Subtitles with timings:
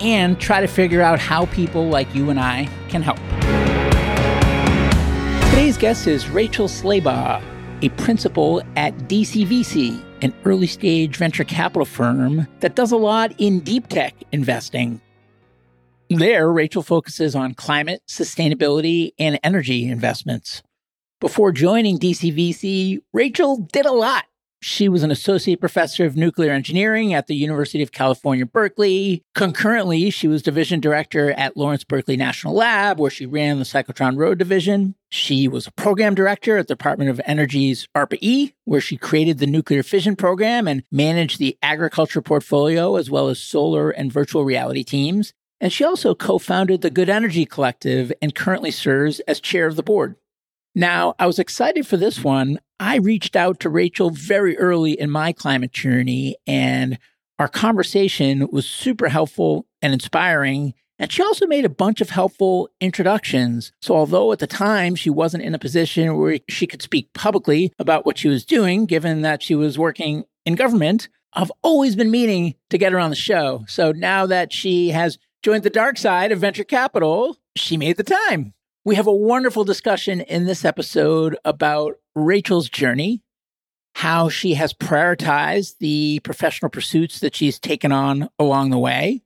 [0.00, 3.18] and try to figure out how people like you and I can help.
[5.50, 7.42] Today's guest is Rachel Slaybaugh,
[7.82, 13.60] a principal at DCVC, an early stage venture capital firm that does a lot in
[13.60, 15.00] deep tech investing.
[16.08, 20.62] There, Rachel focuses on climate, sustainability, and energy investments.
[21.20, 24.24] Before joining DCVC, Rachel did a lot
[24.60, 29.22] she was an associate professor of nuclear engineering at the University of California, Berkeley.
[29.34, 34.18] Concurrently, she was division director at Lawrence Berkeley National Lab, where she ran the cyclotron
[34.18, 34.94] road division.
[35.10, 39.46] She was a program director at the Department of Energy's ARPA-E, where she created the
[39.46, 44.84] nuclear fission program and managed the agriculture portfolio, as well as solar and virtual reality
[44.84, 45.32] teams.
[45.60, 49.76] And she also co founded the Good Energy Collective and currently serves as chair of
[49.76, 50.16] the board.
[50.74, 52.60] Now, I was excited for this one.
[52.78, 56.98] I reached out to Rachel very early in my climate journey, and
[57.38, 60.74] our conversation was super helpful and inspiring.
[60.98, 63.72] And she also made a bunch of helpful introductions.
[63.80, 67.72] So, although at the time she wasn't in a position where she could speak publicly
[67.78, 72.10] about what she was doing, given that she was working in government, I've always been
[72.10, 73.64] meaning to get her on the show.
[73.66, 78.04] So, now that she has joined the dark side of venture capital, she made the
[78.04, 78.52] time.
[78.90, 83.22] We have a wonderful discussion in this episode about Rachel's journey,
[83.94, 89.22] how she has prioritized the professional pursuits that she's taken on along the way.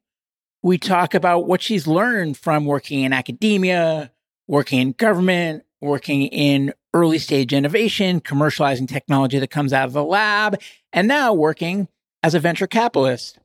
[0.63, 4.13] We talk about what she's learned from working in academia,
[4.47, 10.05] working in government, working in early stage innovation, commercializing technology that comes out of the
[10.05, 10.61] lab,
[10.93, 11.89] and now working
[12.23, 13.39] as a venture capitalist.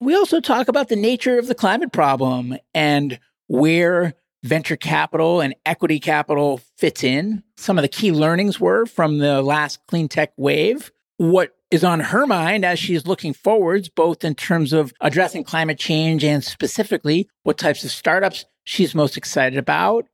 [0.00, 3.18] We also talk about the nature of the climate problem and
[3.48, 4.14] where
[4.44, 7.42] venture capital and equity capital fits in.
[7.56, 10.92] Some of the key learnings were from the last clean tech wave.
[11.16, 15.78] What is on her mind as she's looking forwards, both in terms of addressing climate
[15.78, 20.06] change and specifically what types of startups she's most excited about,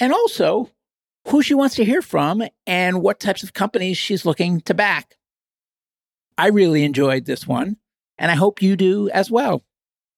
[0.00, 0.70] and also
[1.28, 5.16] who she wants to hear from and what types of companies she's looking to back.
[6.36, 7.76] I really enjoyed this one,
[8.18, 9.62] and I hope you do as well.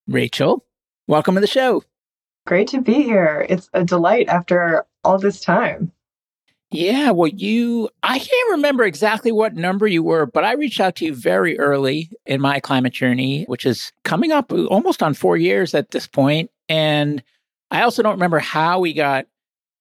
[0.06, 0.64] Rachel,
[1.06, 1.82] welcome to the show.
[2.46, 3.46] Great to be here.
[3.48, 5.92] It's a delight after all this time.
[6.72, 10.96] Yeah, well, you, I can't remember exactly what number you were, but I reached out
[10.96, 15.36] to you very early in my climate journey, which is coming up almost on four
[15.36, 16.50] years at this point.
[16.70, 17.22] And
[17.70, 19.26] I also don't remember how we got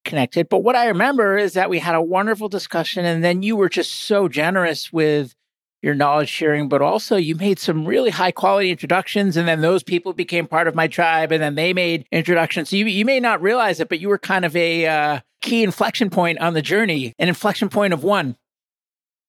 [0.04, 3.06] connected, but what I remember is that we had a wonderful discussion.
[3.06, 5.34] And then you were just so generous with
[5.82, 9.36] your knowledge sharing, but also you made some really high quality introductions.
[9.36, 12.70] And then those people became part of my tribe and then they made introductions.
[12.70, 15.64] So you, you may not realize it, but you were kind of a uh, key
[15.64, 18.36] inflection point on the journey, an inflection point of one.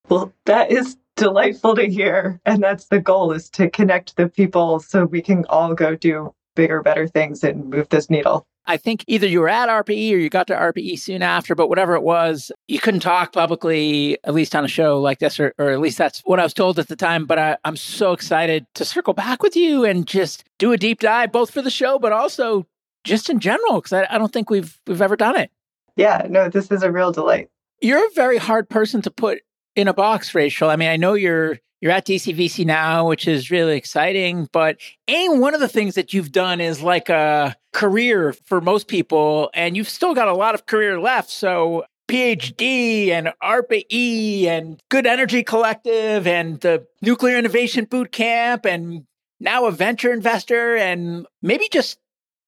[0.08, 2.40] Well, that is delightful to hear.
[2.44, 6.34] And that's the goal is to connect the people so we can all go do
[6.54, 8.46] bigger, better things and move this needle.
[8.66, 11.68] I think either you were at ARPA-E or you got to ARPA-E soon after, but
[11.68, 15.52] whatever it was, you couldn't talk publicly, at least on a show like this, or,
[15.58, 17.26] or at least that's what I was told at the time.
[17.26, 21.00] But I, I'm so excited to circle back with you and just do a deep
[21.00, 22.66] dive, both for the show, but also
[23.04, 25.50] just in general, because I, I don't think we've we've ever done it.
[25.96, 27.50] Yeah, no, this is a real delight.
[27.80, 29.40] You're a very hard person to put
[29.74, 30.70] in a box, Rachel.
[30.70, 34.48] I mean, I know you're you're at DCVC now, which is really exciting.
[34.52, 34.78] But
[35.08, 39.50] any one of the things that you've done is like a career for most people,
[39.54, 41.30] and you've still got a lot of career left.
[41.30, 49.04] So PhD and ARPA-E and Good Energy Collective and the Nuclear Innovation Boot Camp and
[49.40, 51.98] now a venture investor and maybe just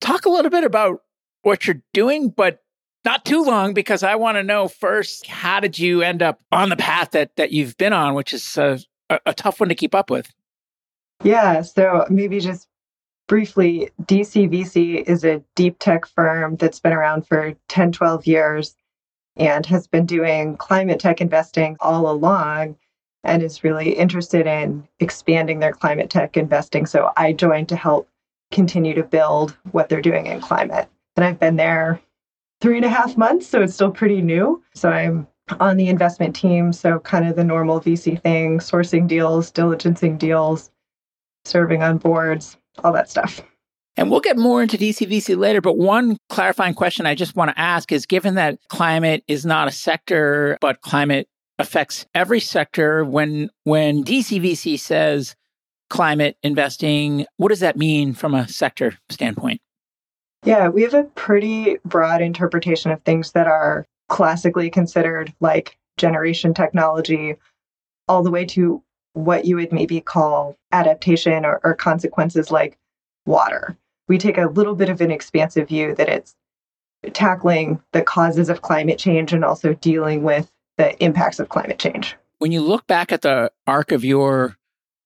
[0.01, 1.01] talk a little bit about
[1.43, 2.61] what you're doing, but
[3.05, 6.69] not too long because I want to know first how did you end up on
[6.69, 8.79] the path that that you've been on, which is a,
[9.27, 10.31] a tough one to keep up with.
[11.23, 11.63] Yeah.
[11.63, 12.69] So maybe just
[13.27, 18.77] briefly, DCVC is a deep tech firm that's been around for 10, 12 years
[19.37, 22.77] and has been doing climate tech investing all along
[23.25, 26.87] and is really interested in expanding their climate tech investing.
[26.87, 28.09] So I joined to help
[28.53, 30.89] continue to build what they're doing in climate.
[31.17, 32.01] And I've been there
[32.61, 34.63] three and a half months, so it's still pretty new.
[34.75, 35.27] So I'm
[35.61, 36.73] on the investment team.
[36.73, 40.71] So, kind of the normal VC thing sourcing deals, diligencing deals,
[41.45, 43.43] serving on boards, all that stuff.
[43.97, 47.59] And we'll get more into DCVC later, but one clarifying question I just want to
[47.59, 51.29] ask is given that climate is not a sector, but climate
[51.59, 55.37] affects every sector, when when DCVC says
[55.91, 59.61] climate investing, what does that mean from a sector standpoint?
[60.45, 66.53] Yeah, we have a pretty broad interpretation of things that are classically considered like generation
[66.53, 67.37] technology,
[68.09, 68.83] all the way to
[69.15, 72.77] what you would maybe call adaptation or, or consequences like
[73.27, 73.77] water.
[74.07, 76.37] We take a little bit of an expansive view that it's
[77.13, 82.17] tackling the causes of climate change and also dealing with the impacts of climate change.
[82.39, 84.57] When you look back at the arc of your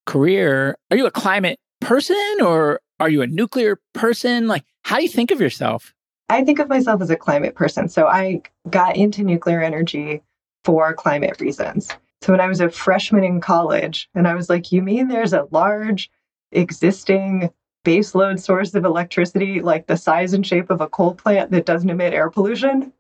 [0.06, 4.48] career, are you a climate person or are you a nuclear person?
[4.48, 5.94] Like, how do you think of yourself?
[6.30, 7.88] I think of myself as a climate person.
[7.88, 10.22] So I got into nuclear energy
[10.64, 11.90] for climate reasons.
[12.22, 15.32] So when I was a freshman in college, and I was like, you mean there's
[15.32, 16.10] a large
[16.52, 17.50] existing
[17.84, 21.90] baseload source of electricity, like the size and shape of a coal plant that doesn't
[21.90, 22.92] emit air pollution?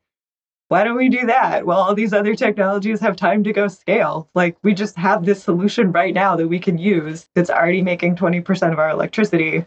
[0.68, 1.66] Why don't we do that?
[1.66, 4.28] Well, all these other technologies have time to go scale.
[4.34, 8.16] Like, we just have this solution right now that we can use that's already making
[8.16, 9.64] 20% of our electricity,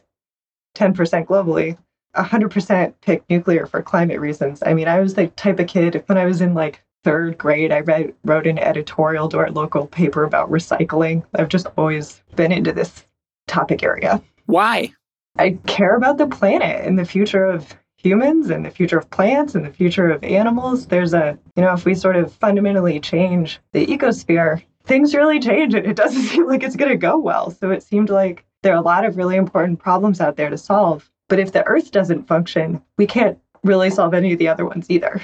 [0.76, 1.78] 10% globally.
[2.16, 4.62] 100% pick nuclear for climate reasons.
[4.66, 7.72] I mean, I was the type of kid when I was in like third grade,
[7.72, 11.24] I read, wrote an editorial to our local paper about recycling.
[11.36, 13.06] I've just always been into this
[13.48, 14.22] topic area.
[14.46, 14.94] Why?
[15.38, 19.56] I care about the planet and the future of humans and the future of plants
[19.56, 20.88] and the future of animals.
[20.88, 25.74] There's a, you know, if we sort of fundamentally change the ecosphere, things really change
[25.74, 27.52] and it doesn't seem like it's going to go well.
[27.52, 30.58] So it seemed like there are a lot of really important problems out there to
[30.58, 31.10] solve.
[31.30, 34.88] But if the earth doesn't function, we can't really solve any of the other ones
[34.90, 35.22] either.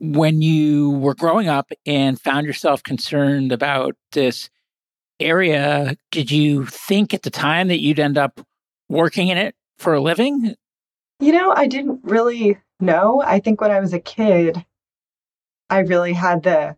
[0.00, 4.50] When you were growing up and found yourself concerned about this
[5.20, 8.40] area, did you think at the time that you'd end up
[8.88, 10.54] working in it for a living?
[11.20, 13.22] You know, I didn't really know.
[13.24, 14.64] I think when I was a kid,
[15.70, 16.76] I really had the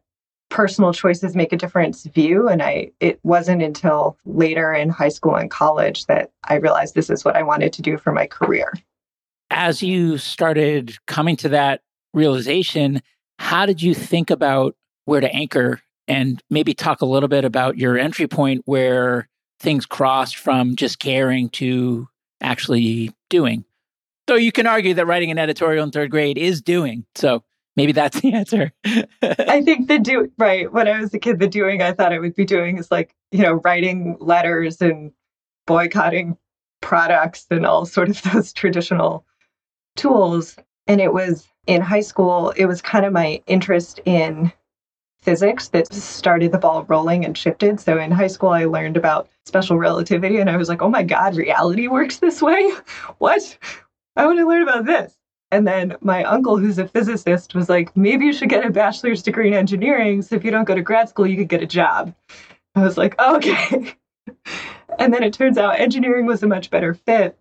[0.49, 5.35] personal choices make a difference view and i it wasn't until later in high school
[5.35, 8.73] and college that i realized this is what i wanted to do for my career
[9.50, 11.81] as you started coming to that
[12.14, 13.02] realization
[13.38, 14.75] how did you think about
[15.05, 19.28] where to anchor and maybe talk a little bit about your entry point where
[19.61, 22.09] things crossed from just caring to
[22.40, 23.64] actually doing
[24.26, 27.43] though you can argue that writing an editorial in third grade is doing so
[27.76, 28.73] Maybe that's the answer.
[29.23, 30.73] I think the do right.
[30.73, 33.14] When I was a kid, the doing I thought I would be doing is like,
[33.31, 35.12] you know, writing letters and
[35.66, 36.37] boycotting
[36.81, 39.25] products and all sort of those traditional
[39.95, 40.57] tools.
[40.87, 44.52] And it was in high school, it was kind of my interest in
[45.21, 47.81] physics that started the ball rolling and shifted.
[47.81, 51.02] So in high school, I learned about special relativity and I was like, oh my
[51.02, 52.71] God, reality works this way?
[53.19, 53.59] What?
[54.14, 55.16] I want to learn about this.
[55.50, 59.23] And then my uncle, who's a physicist, was like, maybe you should get a bachelor's
[59.23, 60.23] degree in engineering.
[60.23, 62.14] So if you don't go to grad school, you could get a job.
[62.75, 63.95] I was like, oh, okay.
[64.99, 67.38] and then it turns out engineering was a much better fit.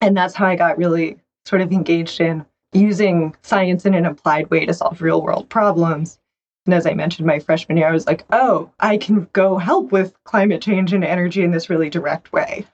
[0.00, 4.50] And that's how I got really sort of engaged in using science in an applied
[4.50, 6.18] way to solve real world problems.
[6.66, 9.92] And as I mentioned, my freshman year, I was like, oh, I can go help
[9.92, 12.66] with climate change and energy in this really direct way.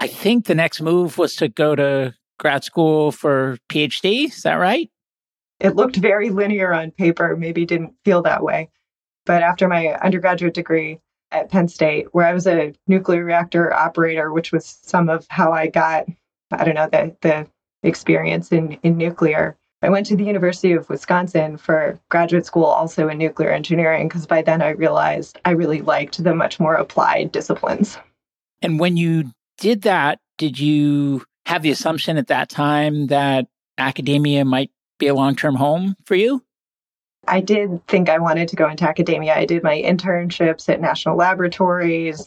[0.00, 4.28] I think the next move was to go to grad school for PhD.
[4.28, 4.90] Is that right?
[5.60, 8.70] It looked very linear on paper, maybe didn't feel that way.
[9.26, 11.00] But after my undergraduate degree
[11.30, 15.52] at Penn State, where I was a nuclear reactor operator, which was some of how
[15.52, 16.06] I got,
[16.52, 17.46] I don't know, the, the
[17.82, 19.56] experience in, in nuclear.
[19.80, 24.26] I went to the University of Wisconsin for graduate school, also in nuclear engineering, because
[24.26, 27.96] by then I realized I really liked the much more applied disciplines.
[28.60, 33.46] And when you did that, did you have the assumption at that time that
[33.78, 36.42] academia might be a long term home for you?
[37.28, 39.36] I did think I wanted to go into academia.
[39.36, 42.26] I did my internships at national laboratories.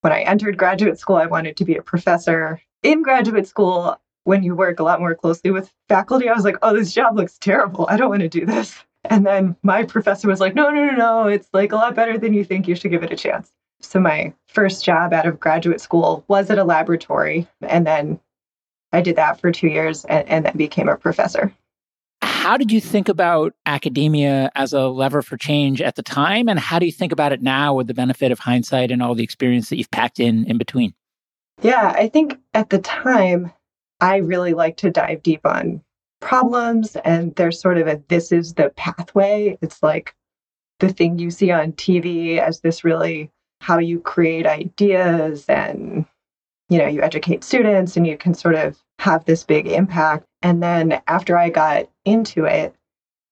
[0.00, 2.62] When I entered graduate school, I wanted to be a professor.
[2.82, 6.58] In graduate school, when you work a lot more closely with faculty, I was like,
[6.60, 7.86] oh, this job looks terrible.
[7.88, 8.76] I don't want to do this.
[9.04, 11.28] And then my professor was like, no, no, no, no.
[11.28, 12.68] It's like a lot better than you think.
[12.68, 13.50] You should give it a chance.
[13.80, 17.48] So my first job out of graduate school was at a laboratory.
[17.62, 18.20] And then
[18.92, 21.50] I did that for two years and, and then became a professor.
[22.20, 26.50] How did you think about academia as a lever for change at the time?
[26.50, 29.14] And how do you think about it now with the benefit of hindsight and all
[29.14, 30.92] the experience that you've packed in in between?
[31.62, 33.52] Yeah, I think at the time,
[34.00, 35.82] I really like to dive deep on
[36.20, 36.96] problems.
[37.04, 39.58] And there's sort of a this is the pathway.
[39.60, 40.14] It's like
[40.80, 46.06] the thing you see on TV as this really how you create ideas and
[46.68, 50.62] you know you educate students and you can sort of have this big impact and
[50.62, 52.74] then after i got into it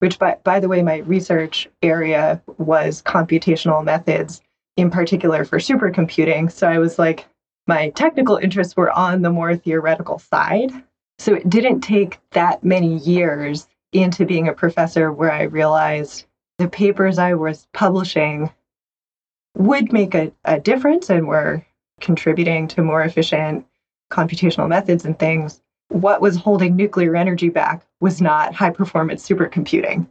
[0.00, 4.42] which by, by the way my research area was computational methods
[4.76, 7.26] in particular for supercomputing so i was like
[7.66, 10.70] my technical interests were on the more theoretical side
[11.18, 16.26] so it didn't take that many years into being a professor where i realized
[16.58, 18.50] the papers i was publishing
[19.56, 21.64] would make a, a difference and were
[22.00, 23.66] contributing to more efficient
[24.10, 25.62] computational methods and things.
[25.88, 30.06] What was holding nuclear energy back was not high performance supercomputing.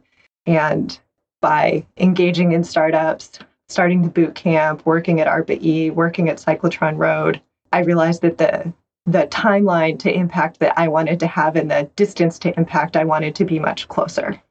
[0.46, 0.98] And
[1.40, 7.40] by engaging in startups, starting the boot camp, working at ARPA-E, working at Cyclotron Road,
[7.72, 8.72] I realized that the
[9.06, 13.04] the timeline to impact that I wanted to have and the distance to impact I
[13.04, 14.42] wanted to be much closer.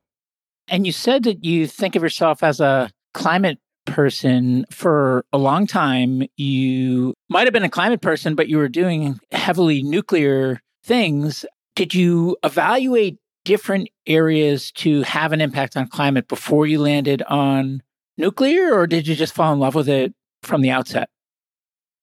[0.69, 5.67] And you said that you think of yourself as a climate person for a long
[5.67, 6.23] time.
[6.37, 11.45] You might have been a climate person, but you were doing heavily nuclear things.
[11.75, 17.83] Did you evaluate different areas to have an impact on climate before you landed on
[18.17, 21.09] nuclear, or did you just fall in love with it from the outset?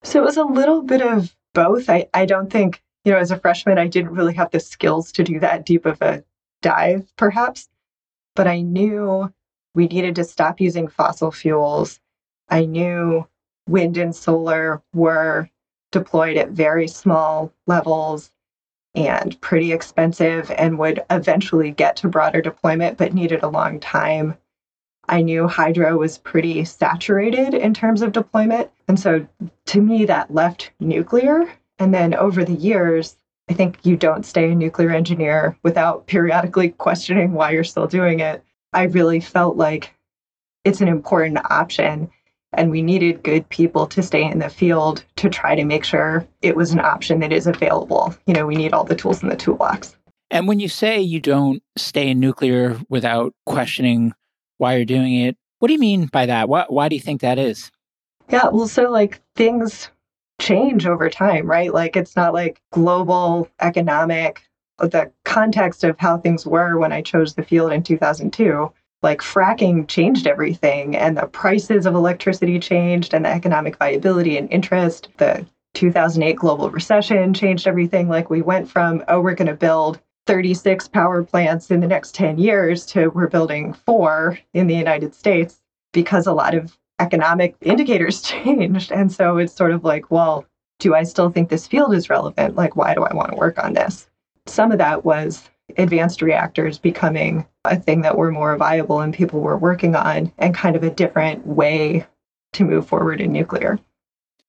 [0.03, 1.89] So it was a little bit of both.
[1.89, 5.13] I, I don't think, you know, as a freshman, I didn't really have the skills
[5.13, 6.25] to do that deep of a
[6.61, 7.69] dive, perhaps.
[8.35, 9.33] But I knew
[9.75, 12.01] we needed to stop using fossil fuels.
[12.49, 13.27] I knew
[13.69, 15.49] wind and solar were
[15.93, 18.31] deployed at very small levels
[18.95, 24.37] and pretty expensive and would eventually get to broader deployment, but needed a long time.
[25.09, 28.71] I knew hydro was pretty saturated in terms of deployment.
[28.89, 29.27] And so
[29.67, 31.53] to me, that left nuclear.
[31.79, 33.17] And then over the years,
[33.51, 38.21] I think you don't stay a nuclear engineer without periodically questioning why you're still doing
[38.21, 38.43] it.
[38.73, 39.93] I really felt like
[40.65, 42.11] it's an important option.
[42.55, 46.27] And we needed good people to stay in the field to try to make sure
[46.43, 48.15] it was an option that is available.
[48.27, 49.97] You know, we need all the tools in the toolbox.
[50.31, 54.13] And when you say you don't stay in nuclear without questioning
[54.63, 56.49] why you're doing it, what do you mean by that?
[56.49, 57.73] Why, why do you think that is?
[58.31, 59.89] Yeah, well, so like things
[60.41, 61.75] change over time, right?
[61.75, 64.43] Like it's not like global economic
[64.79, 69.21] uh, the context of how things were when I chose the field in 2002, like
[69.21, 75.09] fracking changed everything and the prices of electricity changed and the economic viability and interest.
[75.19, 78.09] The 2008 global recession changed everything.
[78.09, 82.15] Like we went from, oh, we're going to build 36 power plants in the next
[82.15, 85.61] 10 years to we're building four in the United States
[85.93, 88.93] because a lot of economic indicators changed.
[88.93, 90.47] And so it's sort of like, well,
[90.79, 92.57] do I still think this field is relevant?
[92.57, 94.09] Like, why do I want to work on this?
[94.47, 99.41] Some of that was advanced reactors becoming a thing that were more viable and people
[99.41, 102.05] were working on, and kind of a different way
[102.53, 103.79] to move forward in nuclear.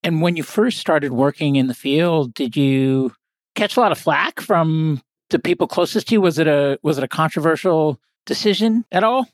[0.04, 3.14] And when you first started working in the field, did you
[3.56, 5.02] catch a lot of flack from
[5.34, 6.22] the people closest to you?
[6.22, 9.28] Was it a was it a controversial decision at all?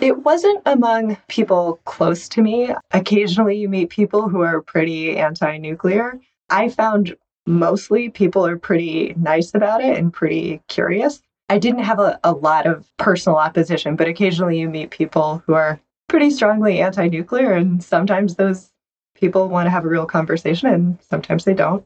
[0.00, 2.72] It wasn't among people close to me.
[2.92, 6.20] Occasionally you meet people who are pretty anti-nuclear.
[6.48, 7.16] I found
[7.46, 11.20] mostly people are pretty nice about it and pretty curious.
[11.48, 15.54] I didn't have a, a lot of personal opposition, but occasionally you meet people who
[15.54, 18.70] are pretty strongly anti nuclear, and sometimes those
[19.14, 21.84] people want to have a real conversation and sometimes they don't.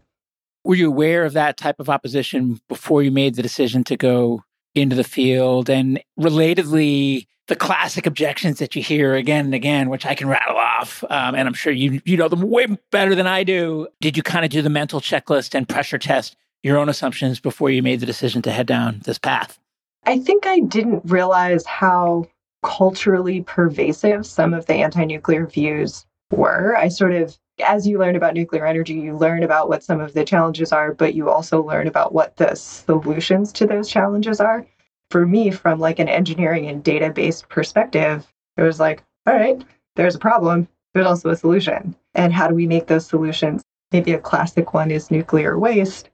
[0.64, 4.42] Were you aware of that type of opposition before you made the decision to go
[4.74, 5.68] into the field?
[5.68, 10.56] And relatedly, the classic objections that you hear again and again, which I can rattle
[10.56, 13.88] off, um, and I'm sure you you know them way better than I do.
[14.00, 17.68] Did you kind of do the mental checklist and pressure test your own assumptions before
[17.68, 19.58] you made the decision to head down this path?
[20.06, 22.26] I think I didn't realize how
[22.62, 26.74] culturally pervasive some of the anti-nuclear views were.
[26.76, 30.14] I sort of as you learn about nuclear energy, you learn about what some of
[30.14, 34.66] the challenges are, but you also learn about what the solutions to those challenges are
[35.10, 39.62] for me, from like an engineering and data based perspective, it was like, all right,
[39.96, 40.66] there's a problem.
[40.92, 41.94] There's also a solution.
[42.14, 43.62] And how do we make those solutions?
[43.92, 46.10] Maybe a classic one is nuclear waste.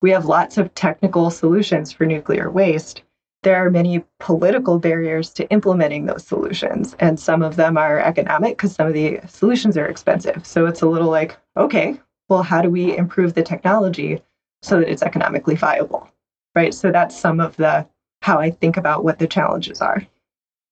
[0.00, 3.02] We have lots of technical solutions for nuclear waste.
[3.42, 6.96] There are many political barriers to implementing those solutions.
[6.98, 10.44] And some of them are economic because some of the solutions are expensive.
[10.46, 14.20] So it's a little like, okay, well, how do we improve the technology
[14.62, 16.08] so that it's economically viable?
[16.54, 16.74] Right.
[16.74, 17.86] So that's some of the
[18.22, 20.04] how I think about what the challenges are.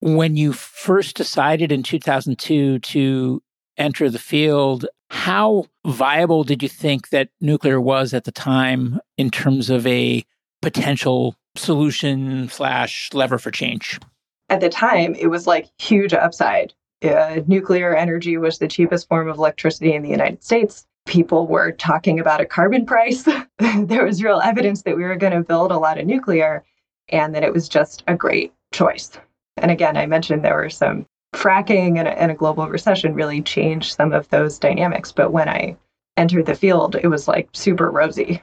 [0.00, 3.42] When you first decided in 2002 to
[3.76, 9.30] enter the field, how viable did you think that nuclear was at the time in
[9.30, 10.24] terms of a
[10.60, 13.98] potential solution slash lever for change?
[14.48, 16.72] At the time, it was like huge upside.
[17.02, 20.86] Uh, nuclear energy was the cheapest form of electricity in the United States.
[21.06, 23.22] People were talking about a carbon price.
[23.58, 26.64] there was real evidence that we were going to build a lot of nuclear
[27.08, 29.12] and that it was just a great choice.
[29.58, 33.42] And again, I mentioned there were some fracking and a, and a global recession really
[33.42, 35.12] changed some of those dynamics.
[35.12, 35.76] But when I
[36.16, 38.42] entered the field, it was like super rosy.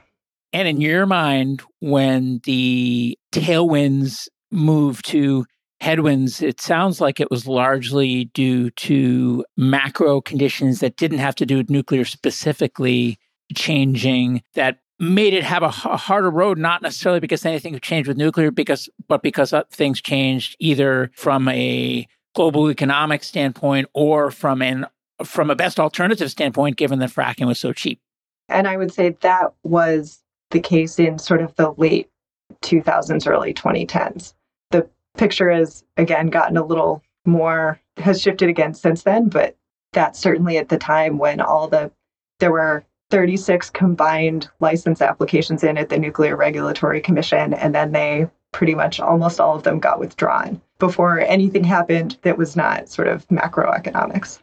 [0.54, 5.46] And in your mind, when the tailwinds moved to
[5.80, 11.44] headwinds, it sounds like it was largely due to macro conditions that didn't have to
[11.44, 13.18] do with nuclear specifically
[13.56, 18.52] changing, that made it have a, harder road, not necessarily because anything changed with nuclear,
[18.52, 22.06] because but because things changed either from a
[22.36, 24.86] global economic standpoint or from an
[25.24, 28.00] from a best alternative standpoint, given that fracking was so cheap.
[28.48, 30.20] And I would say that was
[30.54, 32.08] the case in sort of the late
[32.62, 34.32] 2000s, early 2010s.
[34.70, 34.88] The
[35.18, 39.56] picture has again gotten a little more has shifted again since then, but
[39.92, 41.90] that's certainly at the time when all the
[42.40, 48.28] there were 36 combined license applications in at the Nuclear Regulatory Commission, and then they
[48.52, 53.08] pretty much almost all of them got withdrawn before anything happened that was not sort
[53.08, 54.38] of macroeconomics.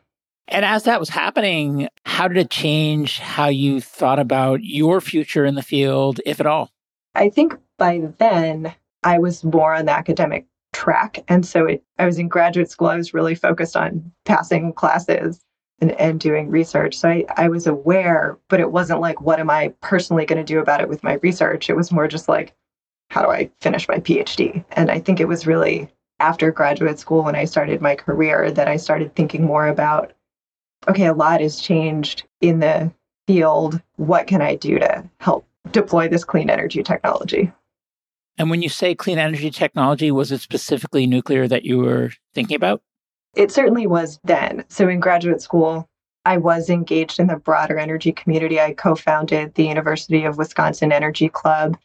[0.47, 5.45] And as that was happening, how did it change how you thought about your future
[5.45, 6.69] in the field, if at all?
[7.15, 8.73] I think by then
[9.03, 11.23] I was more on the academic track.
[11.27, 15.41] And so it, I was in graduate school, I was really focused on passing classes
[15.79, 16.97] and, and doing research.
[16.97, 20.53] So I, I was aware, but it wasn't like, what am I personally going to
[20.53, 21.69] do about it with my research?
[21.69, 22.53] It was more just like,
[23.09, 24.63] how do I finish my PhD?
[24.71, 28.67] And I think it was really after graduate school when I started my career that
[28.67, 30.13] I started thinking more about
[30.87, 32.91] okay, a lot has changed in the
[33.27, 33.81] field.
[33.97, 37.51] What can I do to help deploy this clean energy technology?
[38.37, 42.55] And when you say clean energy technology, was it specifically nuclear that you were thinking
[42.55, 42.81] about?
[43.35, 44.65] It certainly was then.
[44.67, 45.87] So in graduate school,
[46.25, 48.59] I was engaged in the broader energy community.
[48.59, 51.77] I co founded the University of Wisconsin Energy Club.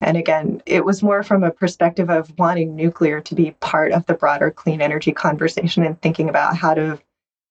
[0.00, 4.06] And again, it was more from a perspective of wanting nuclear to be part of
[4.06, 6.98] the broader clean energy conversation and thinking about how to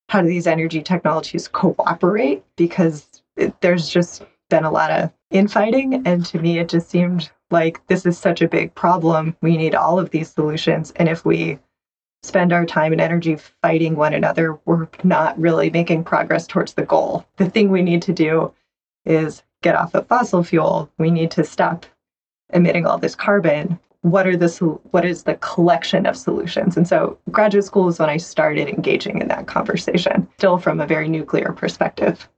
[0.09, 6.05] how do these energy technologies cooperate because it, there's just been a lot of infighting
[6.05, 9.75] and to me it just seemed like this is such a big problem we need
[9.75, 11.59] all of these solutions and if we
[12.23, 16.85] spend our time and energy fighting one another, we're not really making progress towards the
[16.85, 17.25] goal.
[17.37, 18.53] The thing we need to do
[19.05, 20.91] is get off of fossil fuel.
[20.97, 21.85] We need to stop
[22.53, 23.79] emitting all this carbon.
[24.01, 24.49] What are the
[24.91, 26.77] what is the collection of solutions?
[26.77, 30.87] And so graduate school is when I started engaging in that conversation, still from a
[30.87, 32.29] very nuclear perspective.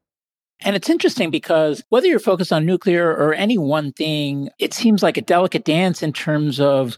[0.63, 5.01] And it's interesting because whether you're focused on nuclear or any one thing, it seems
[5.01, 6.97] like a delicate dance in terms of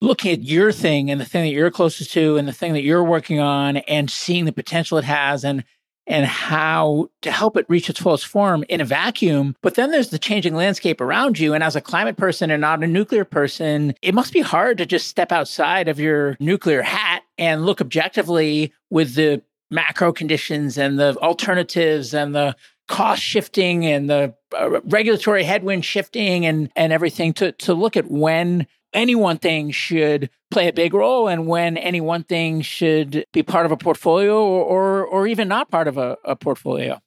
[0.00, 2.82] looking at your thing and the thing that you're closest to and the thing that
[2.82, 5.62] you're working on and seeing the potential it has and
[6.10, 9.54] and how to help it reach its fullest form in a vacuum.
[9.62, 11.54] But then there's the changing landscape around you.
[11.54, 14.86] And as a climate person and not a nuclear person, it must be hard to
[14.86, 20.98] just step outside of your nuclear hat and look objectively with the macro conditions and
[20.98, 22.56] the alternatives and the
[22.88, 28.10] cost shifting and the uh, regulatory headwind shifting and, and everything to, to look at
[28.10, 33.24] when any one thing should play a big role and when any one thing should
[33.32, 37.00] be part of a portfolio or, or, or even not part of a, a portfolio.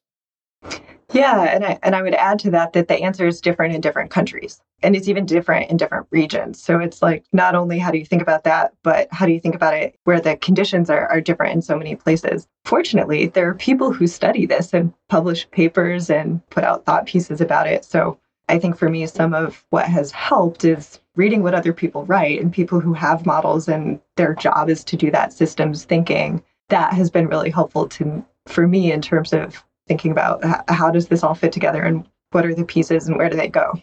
[1.14, 3.82] Yeah, and I and I would add to that that the answer is different in
[3.82, 4.60] different countries.
[4.82, 6.62] And it's even different in different regions.
[6.62, 9.40] So it's like not only how do you think about that, but how do you
[9.40, 12.48] think about it where the conditions are, are different in so many places.
[12.66, 17.40] Fortunately, there are people who study this and publish papers and put out thought pieces
[17.40, 17.86] about it.
[17.86, 18.18] So
[18.50, 22.42] I think for me, some of what has helped is reading what other people write
[22.42, 26.44] and people who have models and their job is to do that systems thinking.
[26.70, 31.08] That has been really helpful to for me in terms of thinking about how does
[31.08, 33.74] this all fit together and what are the pieces and where do they go.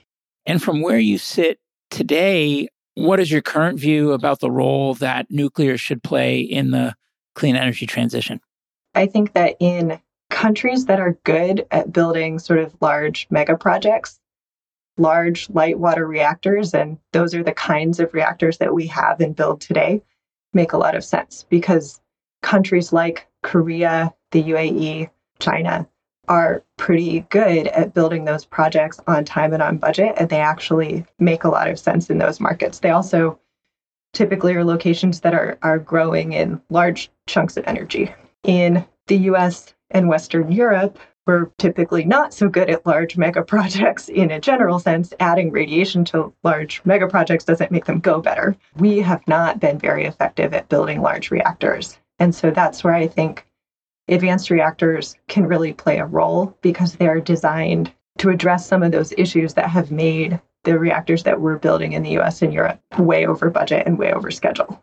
[0.47, 1.59] And from where you sit
[1.91, 6.95] today, what is your current view about the role that nuclear should play in the
[7.35, 8.41] clean energy transition?
[8.95, 14.20] I think that in countries that are good at building sort of large mega projects,
[15.01, 19.35] large light water reactors, and those are the kinds of reactors that we have and
[19.35, 20.03] build today,
[20.53, 22.01] make a lot of sense because
[22.43, 25.89] countries like Korea, the UAE, China
[26.29, 31.05] are pretty good at building those projects on time and on budget, and they actually
[31.19, 32.79] make a lot of sense in those markets.
[32.79, 33.39] They also
[34.13, 38.15] typically are locations that are, are growing in large chunks of energy.
[38.45, 44.09] In the US and Western Europe, we're typically not so good at large mega projects
[44.09, 45.13] in a general sense.
[45.21, 48.57] Adding radiation to large mega projects doesn't make them go better.
[48.77, 51.99] We have not been very effective at building large reactors.
[52.19, 53.47] And so that's where I think
[54.09, 58.93] advanced reactors can really play a role because they are designed to address some of
[58.93, 62.81] those issues that have made the reactors that we're building in the US and Europe
[62.99, 64.83] way over budget and way over schedule.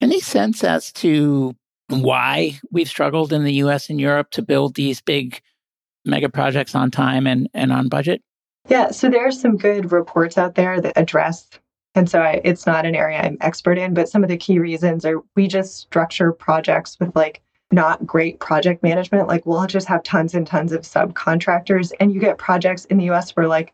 [0.00, 1.54] Any sense as to
[1.88, 5.40] why we've struggled in the US and Europe to build these big
[6.04, 8.22] mega projects on time and, and on budget?
[8.68, 11.48] Yeah, so there are some good reports out there that address,
[11.94, 14.58] and so I, it's not an area I'm expert in, but some of the key
[14.58, 19.28] reasons are we just structure projects with like not great project management.
[19.28, 23.10] Like we'll just have tons and tons of subcontractors, and you get projects in the
[23.10, 23.72] US where like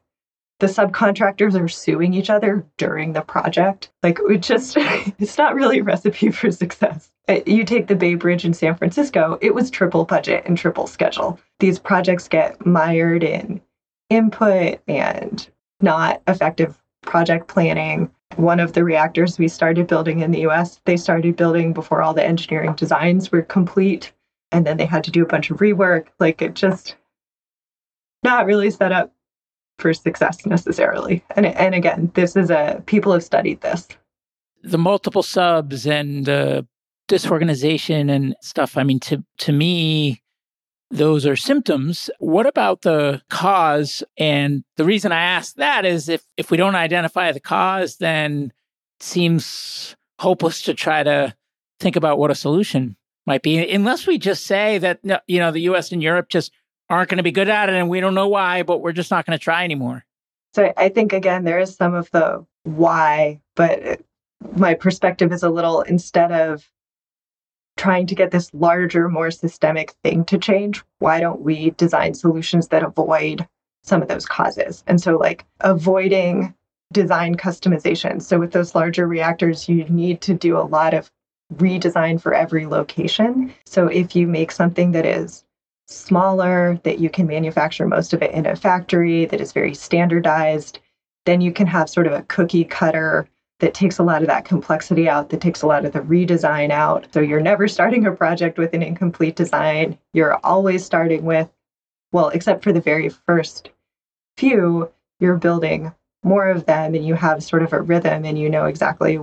[0.58, 3.90] the subcontractors are suing each other during the project.
[4.02, 4.76] Like it just,
[5.18, 7.10] it's not really a recipe for success.
[7.28, 10.86] Uh, you take the Bay Bridge in San Francisco, it was triple budget and triple
[10.86, 11.38] schedule.
[11.58, 13.60] These projects get mired in
[14.10, 15.48] input and
[15.80, 20.96] not effective project planning one of the reactors we started building in the US, they
[20.96, 24.12] started building before all the engineering designs were complete.
[24.52, 26.06] And then they had to do a bunch of rework.
[26.20, 26.96] Like it just
[28.22, 29.12] not really set up
[29.78, 31.24] for success necessarily.
[31.34, 33.88] And and again, this is a people have studied this.
[34.62, 36.66] The multiple subs and the
[37.08, 38.76] disorganization and stuff.
[38.76, 40.22] I mean, to to me,
[40.90, 42.10] those are symptoms.
[42.18, 44.02] What about the cause?
[44.18, 48.52] And the reason I ask that is if, if we don't identify the cause, then
[48.98, 51.34] it seems hopeless to try to
[51.80, 52.96] think about what a solution
[53.26, 56.52] might be, unless we just say that, you know, the US and Europe just
[56.88, 59.10] aren't going to be good at it and we don't know why, but we're just
[59.10, 60.04] not going to try anymore.
[60.54, 64.00] So I think, again, there is some of the why, but
[64.56, 66.70] my perspective is a little instead of
[67.76, 72.68] trying to get this larger, more systemic thing to change, why don't we design solutions
[72.68, 73.46] that avoid
[73.84, 74.82] some of those causes?
[74.86, 76.54] And so, like, avoiding
[76.92, 78.22] design customization.
[78.22, 81.10] So, with those larger reactors, you need to do a lot of
[81.54, 83.52] redesign for every location.
[83.66, 85.44] So, if you make something that is
[85.88, 90.80] smaller, that you can manufacture most of it in a factory, that is very standardized,
[91.26, 93.28] then you can have sort of a cookie cutter
[93.60, 96.70] that takes a lot of that complexity out, that takes a lot of the redesign
[96.70, 97.06] out.
[97.12, 99.98] So you're never starting a project with an incomplete design.
[100.12, 101.48] You're always starting with,
[102.12, 103.70] well, except for the very first
[104.36, 104.90] few,
[105.20, 105.92] you're building
[106.22, 109.20] more of them and you have sort of a rhythm and you know exactly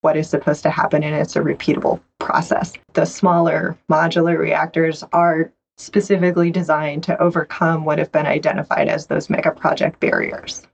[0.00, 2.72] what is supposed to happen and it's a repeatable process.
[2.92, 9.28] The smaller modular reactors are specifically designed to overcome what have been identified as those
[9.28, 10.66] mega project barriers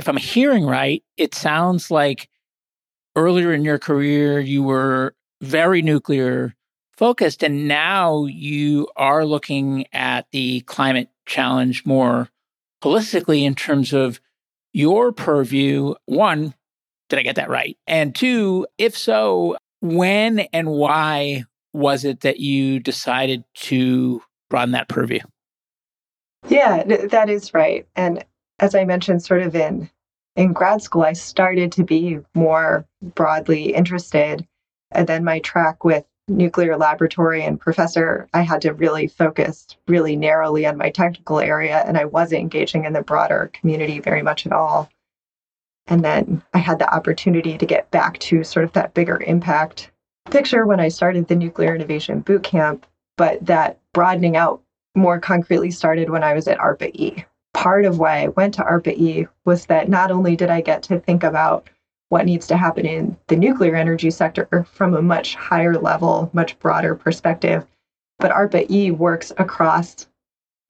[0.00, 2.30] if I'm hearing right, it sounds like
[3.16, 6.54] earlier in your career you were very nuclear
[6.96, 12.30] focused, and now you are looking at the climate challenge more
[12.82, 14.22] holistically in terms of
[14.72, 15.94] your purview.
[16.06, 16.54] One,
[17.10, 17.76] did I get that right?
[17.86, 24.88] And two, if so, when and why was it that you decided to broaden that
[24.88, 25.20] purview?
[26.48, 27.86] Yeah, that is right.
[27.94, 28.24] And
[28.60, 29.90] as I mentioned, sort of in
[30.36, 34.46] in grad school, I started to be more broadly interested.
[34.92, 40.14] And then my track with nuclear laboratory and professor, I had to really focus really
[40.14, 44.46] narrowly on my technical area, and I wasn't engaging in the broader community very much
[44.46, 44.88] at all.
[45.88, 49.90] And then I had the opportunity to get back to sort of that bigger impact
[50.30, 52.82] picture when I started the Nuclear Innovation Bootcamp.
[53.16, 54.62] But that broadening out
[54.94, 57.24] more concretely started when I was at ARPA E.
[57.60, 60.82] Part of why I went to ARPA E was that not only did I get
[60.84, 61.68] to think about
[62.08, 66.58] what needs to happen in the nuclear energy sector from a much higher level, much
[66.58, 67.66] broader perspective,
[68.18, 70.08] but ARPA E works across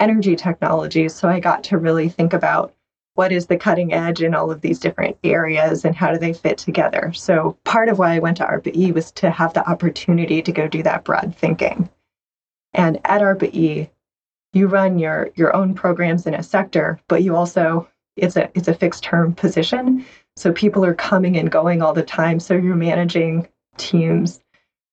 [0.00, 1.14] energy technologies.
[1.14, 2.74] So I got to really think about
[3.14, 6.32] what is the cutting edge in all of these different areas and how do they
[6.32, 7.12] fit together.
[7.12, 10.50] So part of why I went to ARPA E was to have the opportunity to
[10.50, 11.88] go do that broad thinking.
[12.72, 13.90] And at ARPA E,
[14.52, 18.68] you run your your own programs in a sector, but you also it's a it's
[18.68, 20.04] a fixed term position.
[20.36, 22.40] So people are coming and going all the time.
[22.40, 24.40] So you're managing teams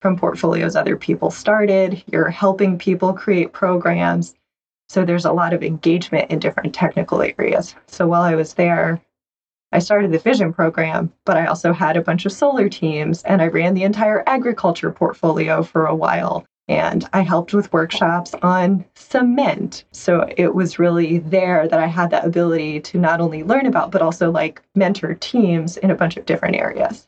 [0.01, 2.03] from portfolios other people started.
[2.11, 4.35] You're helping people create programs.
[4.89, 7.75] So there's a lot of engagement in different technical areas.
[7.87, 9.01] So while I was there,
[9.73, 13.41] I started the fission program, but I also had a bunch of solar teams and
[13.41, 16.45] I ran the entire agriculture portfolio for a while.
[16.67, 19.85] And I helped with workshops on cement.
[19.91, 23.91] So it was really there that I had that ability to not only learn about,
[23.91, 27.07] but also like mentor teams in a bunch of different areas.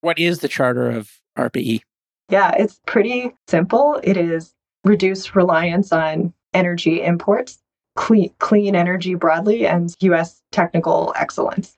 [0.00, 1.82] What is the charter of ARPA-E?
[2.28, 4.00] Yeah, it's pretty simple.
[4.04, 7.58] It is reduce reliance on energy imports,
[7.96, 11.76] clean, clean energy broadly, and US technical excellence.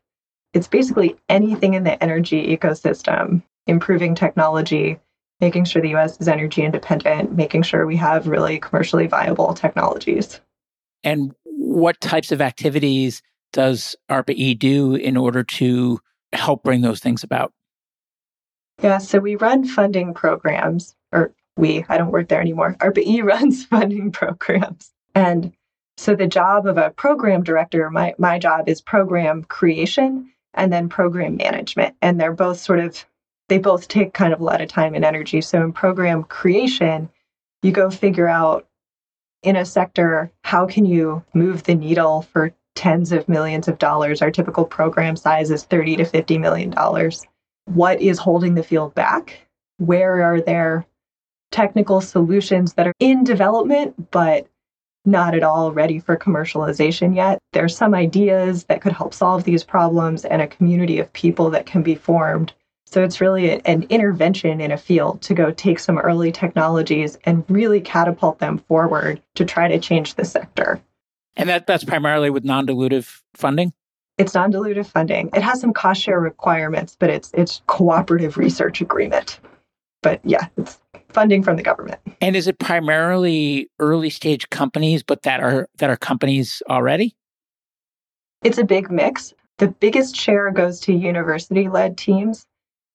[0.52, 4.98] It's basically anything in the energy ecosystem, improving technology,
[5.42, 10.40] making sure the US is energy independent, making sure we have really commercially viable technologies.
[11.05, 13.20] And what types of activities
[13.52, 15.98] does ARPA-E do in order to
[16.33, 17.52] help bring those things about?
[18.81, 22.76] Yeah, so we run funding programs, or we, I don't work there anymore.
[22.81, 24.92] ARPA-E runs funding programs.
[25.14, 25.52] And
[25.96, 30.88] so the job of a program director, my, my job is program creation and then
[30.88, 31.96] program management.
[32.00, 33.05] And they're both sort of,
[33.48, 35.40] they both take kind of a lot of time and energy.
[35.40, 37.11] So in program creation,
[37.62, 38.66] you go figure out
[39.42, 44.22] in a sector, how can you move the needle for tens of millions of dollars?
[44.22, 47.26] Our typical program size is 30 to 50 million dollars
[47.66, 49.46] what is holding the field back?
[49.78, 50.87] Where are there
[51.50, 54.46] technical solutions that are in development, but
[55.05, 57.38] not at all ready for commercialization yet?
[57.52, 61.66] There's some ideas that could help solve these problems and a community of people that
[61.66, 62.52] can be formed.
[62.92, 67.42] So it's really an intervention in a field to go take some early technologies and
[67.48, 70.78] really catapult them forward to try to change the sector.
[71.35, 73.72] And that, that's primarily with non dilutive funding?
[74.18, 75.31] It's non-dilutive funding.
[75.33, 79.40] It has some cost share requirements, but it's it's cooperative research agreement.
[80.02, 80.78] But yeah, it's
[81.09, 81.98] funding from the government.
[82.20, 87.16] And is it primarily early stage companies, but that are that are companies already?
[88.44, 89.33] It's a big mix.
[89.57, 92.44] The biggest share goes to university led teams.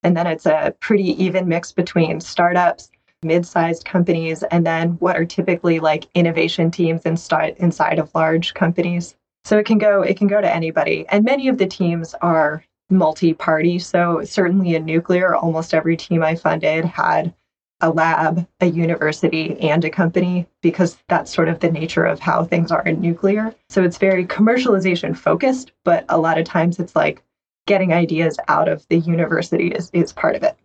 [0.07, 2.89] And then it's a pretty even mix between startups,
[3.23, 8.53] mid sized companies, and then what are typically like innovation teams inside, inside of large
[8.53, 9.17] companies.
[9.43, 11.05] So it can go it can go to anybody.
[11.09, 13.79] And many of the teams are multi-party.
[13.79, 17.33] So certainly in nuclear, almost every team I funded had
[17.81, 22.45] a lab, a university, and a company because that's sort of the nature of how
[22.45, 23.53] things are in nuclear.
[23.67, 27.21] So it's very commercialization focused, but a lot of times it's like
[27.67, 30.57] getting ideas out of the university is, is part of it.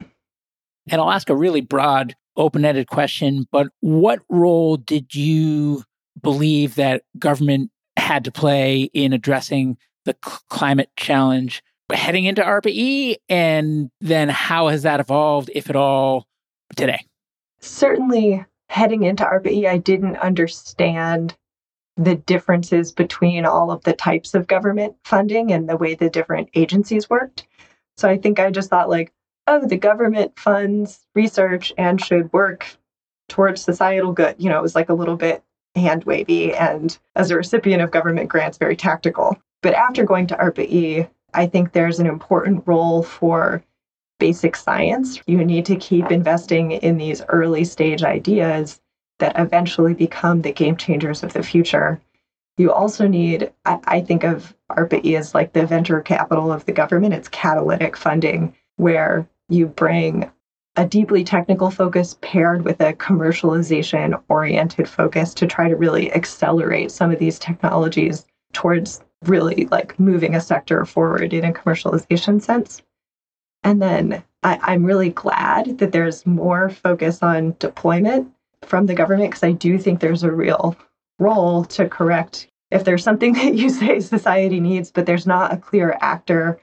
[0.91, 5.85] And I'll ask a really broad, open ended question, but what role did you
[6.23, 10.15] believe that government had to play in addressing the
[10.49, 11.62] climate challenge
[11.93, 13.19] heading into ARPA-E?
[13.29, 16.27] And then how has that evolved, if at all,
[16.75, 17.05] today?
[17.61, 21.37] Certainly, heading into ARPA-E, I didn't understand
[21.96, 26.48] the differences between all of the types of government funding and the way the different
[26.55, 27.46] agencies worked.
[27.96, 29.12] So I think I just thought, like,
[29.46, 32.66] oh, the government funds research and should work
[33.28, 34.37] towards societal good.
[34.38, 35.42] You know, it was like a little bit
[35.74, 39.38] hand wavy and as a recipient of government grants, very tactical.
[39.62, 43.64] But after going to ARPA-E, I think there's an important role for
[44.18, 45.20] basic science.
[45.26, 48.82] You need to keep investing in these early stage ideas
[49.22, 52.00] that eventually become the game changers of the future.
[52.58, 56.72] You also need, I, I think of ARPA-E as like the venture capital of the
[56.72, 57.14] government.
[57.14, 60.28] It's catalytic funding where you bring
[60.74, 66.90] a deeply technical focus paired with a commercialization oriented focus to try to really accelerate
[66.90, 72.82] some of these technologies towards really like moving a sector forward in a commercialization sense.
[73.62, 78.32] And then I, am really glad that there's more focus on deployment
[78.64, 80.77] from the government because I do think there's a real
[81.18, 85.57] role to correct if there's something that you say society needs, but there's not a
[85.59, 86.61] clear actor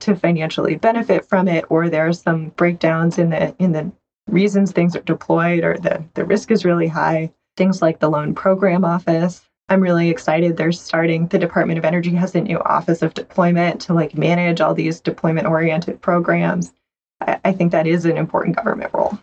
[0.00, 3.90] to financially benefit from it or there are some breakdowns in the in the
[4.28, 8.34] reasons things are deployed or the the risk is really high things like the Loan
[8.34, 9.42] Program Office.
[9.68, 10.56] I'm really excited.
[10.56, 14.62] They're starting, the Department of Energy has a new Office of Deployment to like manage
[14.62, 16.72] all these deployment oriented programs.
[17.20, 19.18] I, I think that is an important government role.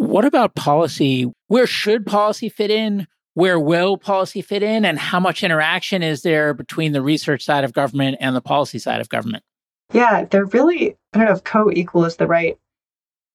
[0.00, 1.30] What about policy?
[1.48, 3.06] Where should policy fit in?
[3.34, 4.86] Where will policy fit in?
[4.86, 8.78] And how much interaction is there between the research side of government and the policy
[8.78, 9.44] side of government?
[9.92, 12.58] Yeah, they're really, I don't know if co equal is the right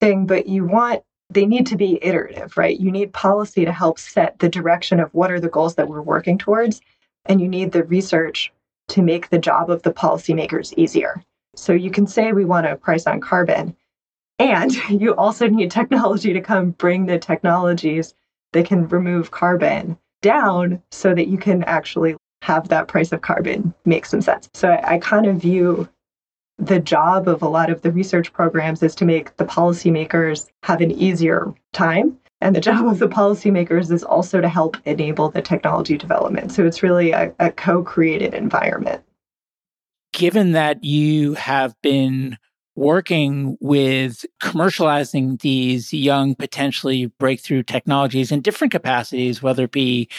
[0.01, 2.79] thing, but you want they need to be iterative, right?
[2.79, 6.01] You need policy to help set the direction of what are the goals that we're
[6.01, 6.81] working towards.
[7.25, 8.51] And you need the research
[8.87, 11.23] to make the job of the policymakers easier.
[11.55, 13.77] So you can say we want a price on carbon,
[14.39, 18.13] and you also need technology to come bring the technologies
[18.53, 23.73] that can remove carbon down so that you can actually have that price of carbon
[23.85, 24.49] make some sense.
[24.53, 25.89] So I, I kind of view
[26.57, 30.81] the job of a lot of the research programs is to make the policymakers have
[30.81, 32.17] an easier time.
[32.41, 36.51] And the job of the policymakers is also to help enable the technology development.
[36.51, 39.03] So it's really a, a co created environment.
[40.13, 42.37] Given that you have been
[42.75, 50.09] working with commercializing these young, potentially breakthrough technologies in different capacities, whether it be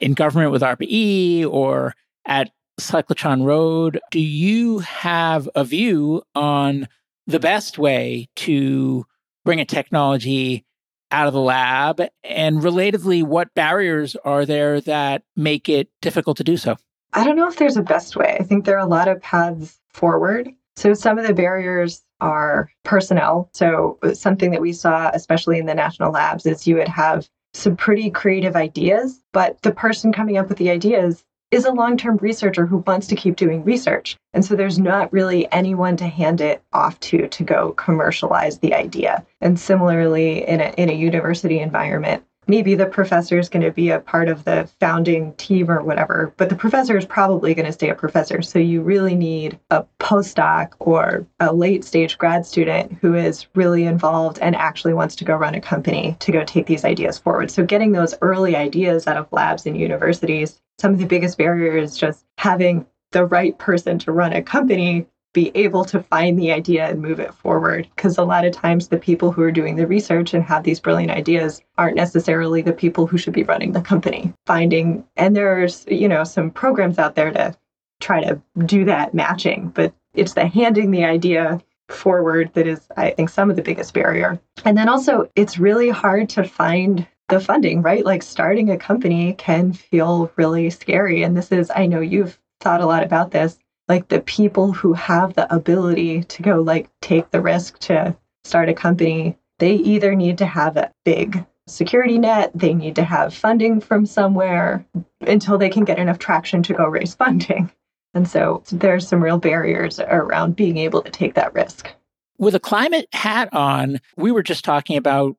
[0.00, 1.94] in government with ARPA-E or
[2.26, 2.50] at
[2.80, 6.88] cyclotron road do you have a view on
[7.26, 9.06] the best way to
[9.44, 10.64] bring a technology
[11.10, 12.02] out of the lab?
[12.24, 16.76] And relatedly what barriers are there that make it difficult to do so?
[17.12, 18.36] I don't know if there's a best way.
[18.40, 22.70] I think there are a lot of paths forward so some of the barriers are
[22.84, 27.28] personnel so something that we saw especially in the national labs is you would have
[27.52, 31.96] some pretty creative ideas but the person coming up with the ideas is a long
[31.96, 34.16] term researcher who wants to keep doing research.
[34.32, 38.74] And so there's not really anyone to hand it off to to go commercialize the
[38.74, 39.24] idea.
[39.40, 43.90] And similarly, in a, in a university environment, maybe the professor is going to be
[43.90, 47.72] a part of the founding team or whatever, but the professor is probably going to
[47.72, 48.42] stay a professor.
[48.42, 53.84] So you really need a postdoc or a late stage grad student who is really
[53.84, 57.50] involved and actually wants to go run a company to go take these ideas forward.
[57.50, 61.96] So getting those early ideas out of labs and universities, some of the biggest barriers
[61.96, 66.88] just having the right person to run a company be able to find the idea
[66.88, 67.86] and move it forward.
[67.94, 70.80] Because a lot of times, the people who are doing the research and have these
[70.80, 74.32] brilliant ideas aren't necessarily the people who should be running the company.
[74.46, 77.54] Finding, and there's, you know, some programs out there to
[78.00, 83.10] try to do that matching, but it's the handing the idea forward that is, I
[83.10, 84.40] think, some of the biggest barrier.
[84.64, 88.04] And then also, it's really hard to find the funding, right?
[88.04, 91.22] Like starting a company can feel really scary.
[91.22, 94.92] And this is, I know you've thought a lot about this like the people who
[94.92, 100.14] have the ability to go like take the risk to start a company they either
[100.14, 104.84] need to have a big security net they need to have funding from somewhere
[105.22, 107.70] until they can get enough traction to go raise funding.
[108.12, 111.90] And so there's some real barriers around being able to take that risk.
[112.38, 115.36] With a climate hat on we were just talking about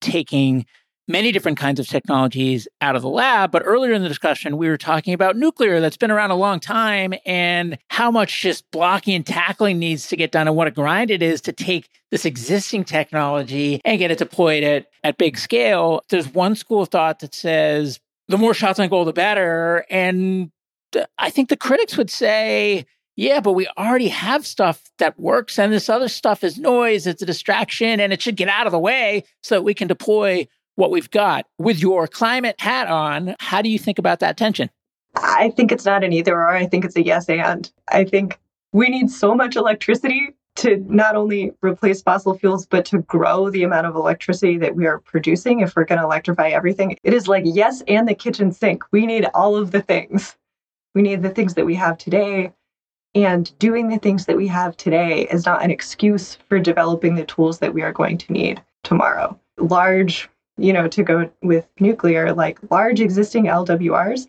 [0.00, 0.66] taking
[1.08, 3.50] many different kinds of technologies out of the lab.
[3.50, 6.60] But earlier in the discussion, we were talking about nuclear that's been around a long
[6.60, 10.72] time and how much just blocking and tackling needs to get done and what a
[10.72, 15.38] grind it is to take this existing technology and get it deployed at, at big
[15.38, 16.02] scale.
[16.08, 19.84] There's one school of thought that says the more shots on goal, the better.
[19.90, 20.50] And
[21.18, 25.72] I think the critics would say, yeah, but we already have stuff that works, and
[25.72, 28.78] this other stuff is noise, it's a distraction, and it should get out of the
[28.78, 31.46] way so that we can deploy what we've got.
[31.58, 34.70] With your climate hat on, how do you think about that tension?
[35.16, 36.50] I think it's not an either or.
[36.50, 37.70] I think it's a yes and.
[37.88, 38.38] I think
[38.72, 43.62] we need so much electricity to not only replace fossil fuels, but to grow the
[43.62, 46.96] amount of electricity that we are producing if we're going to electrify everything.
[47.02, 48.82] It is like yes and the kitchen sink.
[48.90, 50.36] We need all of the things.
[50.94, 52.52] We need the things that we have today.
[53.14, 57.24] And doing the things that we have today is not an excuse for developing the
[57.24, 59.38] tools that we are going to need tomorrow.
[59.58, 64.26] Large you know, to go with nuclear, like large existing LWRs,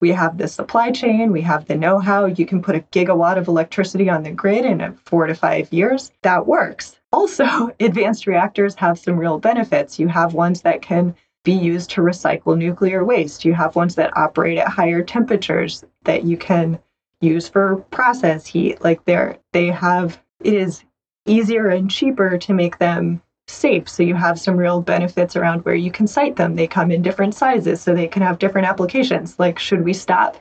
[0.00, 2.26] we have the supply chain, we have the know how.
[2.26, 6.12] You can put a gigawatt of electricity on the grid in four to five years.
[6.22, 7.00] That works.
[7.12, 9.98] Also, advanced reactors have some real benefits.
[9.98, 11.14] You have ones that can
[11.46, 16.24] be used to recycle nuclear waste, you have ones that operate at higher temperatures that
[16.24, 16.76] you can
[17.20, 18.82] use for process heat.
[18.82, 20.82] Like they're, they have, it is
[21.24, 23.88] easier and cheaper to make them safe.
[23.88, 26.56] So you have some real benefits around where you can site them.
[26.56, 29.38] They come in different sizes, so they can have different applications.
[29.38, 30.36] Like, should we stop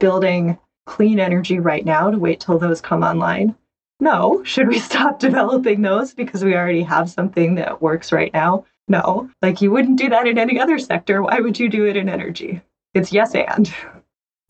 [0.00, 3.54] building clean energy right now to wait till those come online?
[4.00, 4.42] No.
[4.44, 8.64] Should we stop developing those because we already have something that works right now?
[8.88, 9.30] No.
[9.40, 11.22] Like you wouldn't do that in any other sector.
[11.22, 12.60] Why would you do it in energy?
[12.92, 13.72] It's yes and.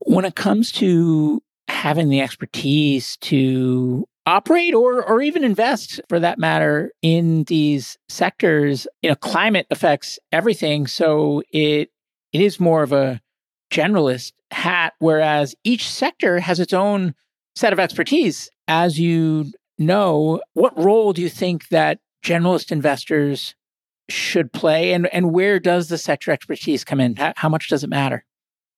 [0.07, 6.39] When it comes to having the expertise to operate or or even invest for that
[6.39, 10.87] matter in these sectors, you know, climate affects everything.
[10.87, 11.91] So it
[12.33, 13.21] it is more of a
[13.71, 17.15] generalist hat, whereas each sector has its own
[17.55, 18.49] set of expertise.
[18.69, 23.55] As you know, what role do you think that generalist investors
[24.09, 27.17] should play and, and where does the sector expertise come in?
[27.17, 28.25] How, how much does it matter?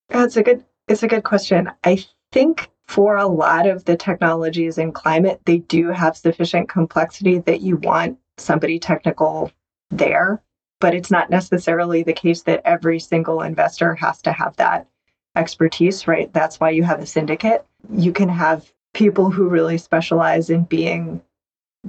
[0.09, 1.71] That's a good it's a good question.
[1.85, 7.39] I think for a lot of the technologies in climate, they do have sufficient complexity
[7.41, 9.51] that you want somebody technical
[9.91, 10.43] there.
[10.79, 14.87] But it's not necessarily the case that every single investor has to have that
[15.35, 16.33] expertise, right?
[16.33, 17.65] That's why you have a syndicate.
[17.91, 21.23] You can have people who really specialize in being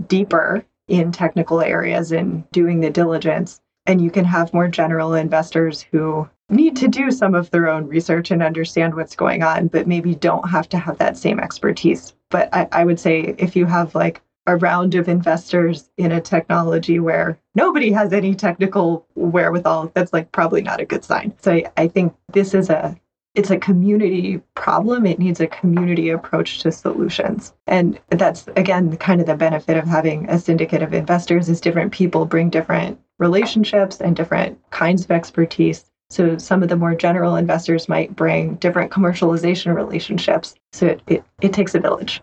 [0.07, 3.59] deeper in technical areas and doing the diligence.
[3.85, 7.87] And you can have more general investors who need to do some of their own
[7.87, 12.13] research and understand what's going on, but maybe don't have to have that same expertise.
[12.29, 16.21] But I, I would say if you have like a round of investors in a
[16.21, 21.33] technology where nobody has any technical wherewithal, that's like probably not a good sign.
[21.41, 22.97] So I, I think this is a
[23.35, 25.05] it's a community problem.
[25.05, 27.53] It needs a community approach to solutions.
[27.67, 31.91] And that's again kind of the benefit of having a syndicate of investors is different
[31.91, 35.91] people bring different relationships and different kinds of expertise.
[36.09, 40.55] So some of the more general investors might bring different commercialization relationships.
[40.71, 42.21] So it, it, it takes a village.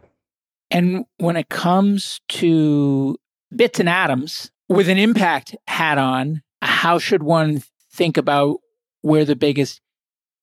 [0.70, 3.16] And when it comes to
[3.54, 7.62] bits and atoms with an impact hat on, how should one
[7.92, 8.58] think about
[9.02, 9.80] where the biggest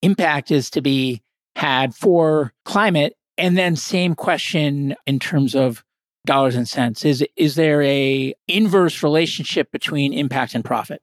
[0.02, 1.22] impact is to be
[1.56, 3.16] had for climate?
[3.38, 5.84] And then same question in terms of
[6.26, 7.04] dollars and cents.
[7.04, 11.02] Is is there a inverse relationship between impact and profit?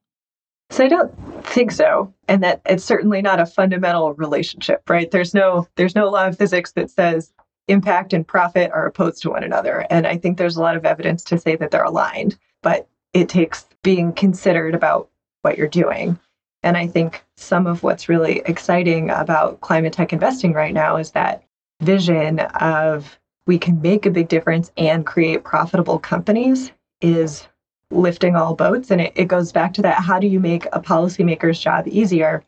[0.70, 2.12] So I don't think so.
[2.28, 5.10] And that it's certainly not a fundamental relationship, right?
[5.10, 7.32] There's no there's no law of physics that says
[7.68, 9.86] impact and profit are opposed to one another.
[9.90, 13.28] And I think there's a lot of evidence to say that they're aligned, but it
[13.28, 15.08] takes being considered about
[15.42, 16.18] what you're doing.
[16.62, 21.12] And I think some of what's really exciting about climate tech investing right now is
[21.12, 21.44] that
[21.80, 27.46] vision of we can make a big difference and create profitable companies is
[27.90, 28.90] lifting all boats.
[28.90, 32.44] And it, it goes back to that how do you make a policymaker's job easier?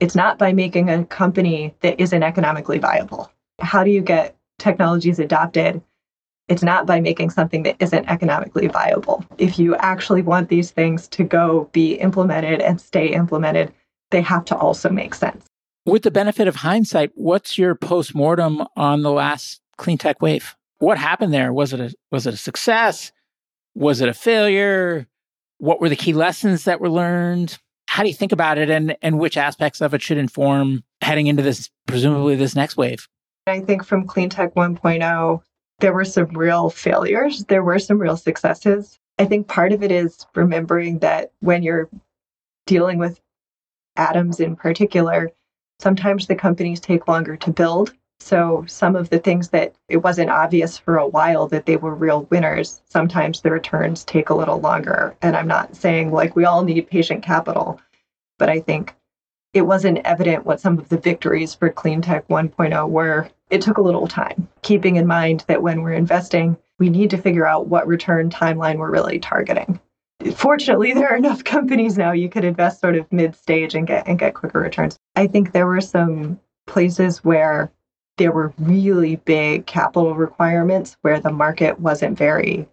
[0.00, 3.30] It's not by making a company that isn't economically viable.
[3.60, 5.82] How do you get technologies adopted?
[6.48, 9.24] It's not by making something that isn't economically viable.
[9.38, 13.72] If you actually want these things to go be implemented and stay implemented,
[14.10, 15.46] they have to also make sense.
[15.86, 20.54] With the benefit of hindsight, what's your postmortem on the last clean tech wave?
[20.78, 21.52] What happened there?
[21.52, 23.12] Was it a was it a success?
[23.74, 25.06] Was it a failure?
[25.58, 27.58] What were the key lessons that were learned?
[27.88, 31.26] How do you think about it and and which aspects of it should inform heading
[31.26, 33.08] into this presumably this next wave?
[33.46, 35.42] I think from Clean Tech 1.0,
[35.80, 37.44] there were some real failures.
[37.44, 38.98] There were some real successes.
[39.18, 41.88] I think part of it is remembering that when you're
[42.66, 43.20] dealing with
[43.96, 45.30] atoms in particular,
[45.78, 47.92] sometimes the companies take longer to build.
[48.24, 51.94] So some of the things that it wasn't obvious for a while that they were
[51.94, 55.14] real winners, sometimes the returns take a little longer.
[55.20, 57.78] And I'm not saying like we all need patient capital,
[58.38, 58.94] but I think
[59.52, 63.28] it wasn't evident what some of the victories for Clean Tech 1.0 were.
[63.50, 67.18] It took a little time, keeping in mind that when we're investing, we need to
[67.18, 69.78] figure out what return timeline we're really targeting.
[70.34, 74.18] Fortunately, there are enough companies now you could invest sort of mid-stage and get and
[74.18, 74.96] get quicker returns.
[75.14, 77.70] I think there were some places where
[78.16, 82.68] there were really big capital requirements where the market wasn't very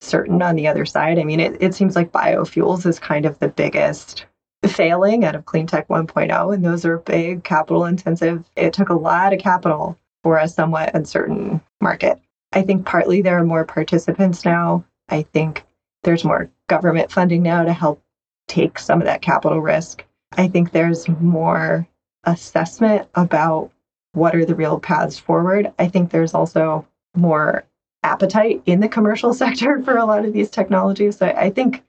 [0.00, 1.18] certain on the other side.
[1.18, 4.26] I mean, it, it seems like biofuels is kind of the biggest
[4.66, 8.44] failing out of Clean Tech 1.0, and those are big, capital intensive.
[8.56, 12.18] It took a lot of capital for a somewhat uncertain market.
[12.52, 14.84] I think partly there are more participants now.
[15.08, 15.64] I think
[16.02, 18.02] there's more government funding now to help
[18.48, 20.04] take some of that capital risk.
[20.32, 21.86] I think there's more
[22.24, 23.70] assessment about
[24.14, 25.72] what are the real paths forward.
[25.78, 27.64] I think there's also more
[28.02, 31.18] appetite in the commercial sector for a lot of these technologies.
[31.18, 31.82] So I think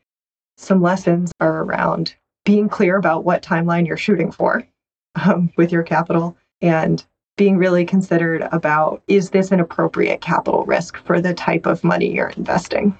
[0.57, 4.65] some lessons are around being clear about what timeline you're shooting for
[5.15, 7.03] um, with your capital and
[7.38, 12.13] being really considered about is this an appropriate capital risk for the type of money
[12.13, 12.97] you're investing?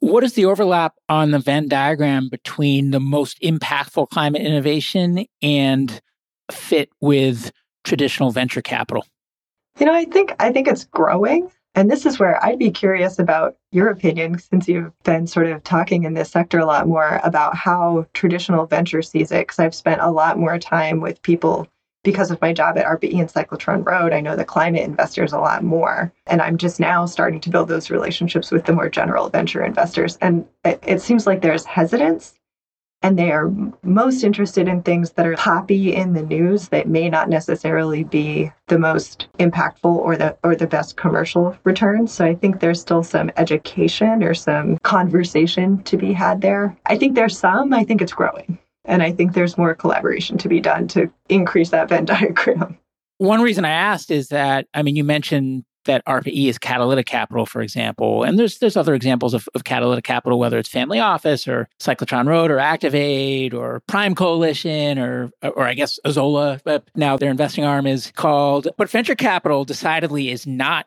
[0.00, 6.00] What is the overlap on the Venn diagram between the most impactful climate innovation and
[6.50, 7.52] fit with
[7.84, 9.06] traditional venture capital?
[9.78, 11.50] You know, I think I think it's growing.
[11.74, 15.64] And this is where I'd be curious about your opinion, since you've been sort of
[15.64, 19.46] talking in this sector a lot more about how traditional venture sees it.
[19.46, 21.66] Because I've spent a lot more time with people
[22.04, 24.12] because of my job at ARPA-E and Cyclotron Road.
[24.12, 26.12] I know the climate investors a lot more.
[26.26, 30.18] And I'm just now starting to build those relationships with the more general venture investors.
[30.20, 32.34] And it, it seems like there's hesitance
[33.02, 37.08] and they are most interested in things that are poppy in the news that may
[37.08, 42.34] not necessarily be the most impactful or the or the best commercial return So I
[42.34, 46.76] think there's still some education or some conversation to be had there.
[46.86, 48.58] I think there's some, I think it's growing.
[48.84, 52.78] And I think there's more collaboration to be done to increase that Venn diagram.
[53.18, 57.46] One reason I asked is that I mean you mentioned that ARPA-E is catalytic capital,
[57.46, 58.22] for example.
[58.22, 62.26] And there's there's other examples of, of catalytic capital, whether it's Family Office or Cyclotron
[62.26, 67.64] Road or Activate or Prime Coalition or or I guess Azola, but now their investing
[67.64, 68.68] arm is called.
[68.76, 70.86] But venture capital decidedly is not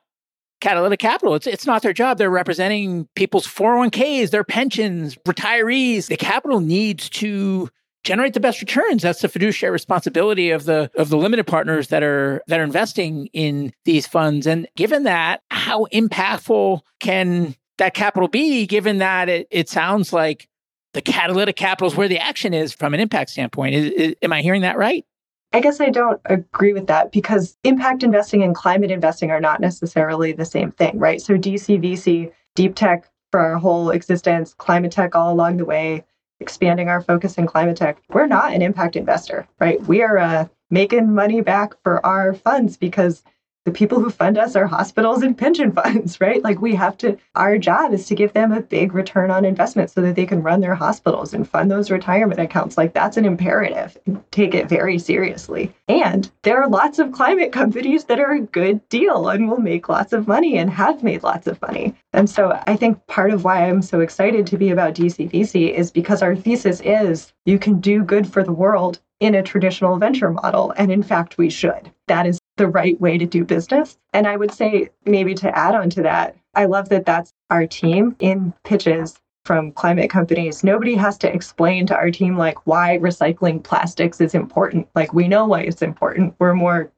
[0.62, 1.36] catalytic capital.
[1.36, 2.18] It's it's not their job.
[2.18, 6.08] They're representing people's 401ks, their pensions, retirees.
[6.08, 7.70] The capital needs to
[8.06, 9.02] generate the best returns.
[9.02, 13.28] That's the fiduciary responsibility of the of the limited partners that are that are investing
[13.34, 14.48] in these funds.
[14.48, 18.66] And given that, how impactful can that capital be?
[18.66, 20.48] Given that it, it sounds like
[20.94, 23.76] the catalytic capital is where the action is from an impact standpoint.
[23.76, 25.04] Is, is, am I hearing that right?
[25.52, 29.62] I guess I don't agree with that because impact investing and climate investing are not
[29.62, 31.22] necessarily the same thing, right?
[31.22, 36.04] So DCVC, deep tech for our whole existence, climate tech all along the way,
[36.40, 39.82] expanding our focus in climate tech, we're not an impact investor, right?
[39.88, 43.24] We are uh, making money back for our funds because
[43.66, 46.44] the people who fund us are hospitals and pension funds, right?
[46.44, 49.90] Like we have to, our job is to give them a big return on investment
[49.90, 52.78] so that they can run their hospitals and fund those retirement accounts.
[52.78, 53.98] Like that's an imperative.
[54.32, 55.74] Take it very seriously.
[55.88, 59.90] And there are lots of climate companies that are a good deal and will make
[59.90, 61.96] lots of money and have made lots of money.
[62.14, 65.92] And so I think part of why I'm so excited to be about DCVC is
[65.92, 70.30] because our thesis is you can do good for the world in a traditional venture
[70.30, 70.74] model.
[70.78, 71.92] And in fact, we should.
[72.08, 73.98] That is the right way to do business.
[74.14, 77.68] And I would say, maybe to add on to that, I love that that's our
[77.68, 80.64] team in pitches from climate companies.
[80.64, 84.88] Nobody has to explain to our team, like, why recycling plastics is important.
[84.96, 86.34] Like, we know why it's important.
[86.40, 86.92] We're more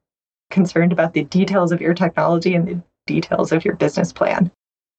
[0.50, 4.52] concerned about the details of your technology and the details of your business plan.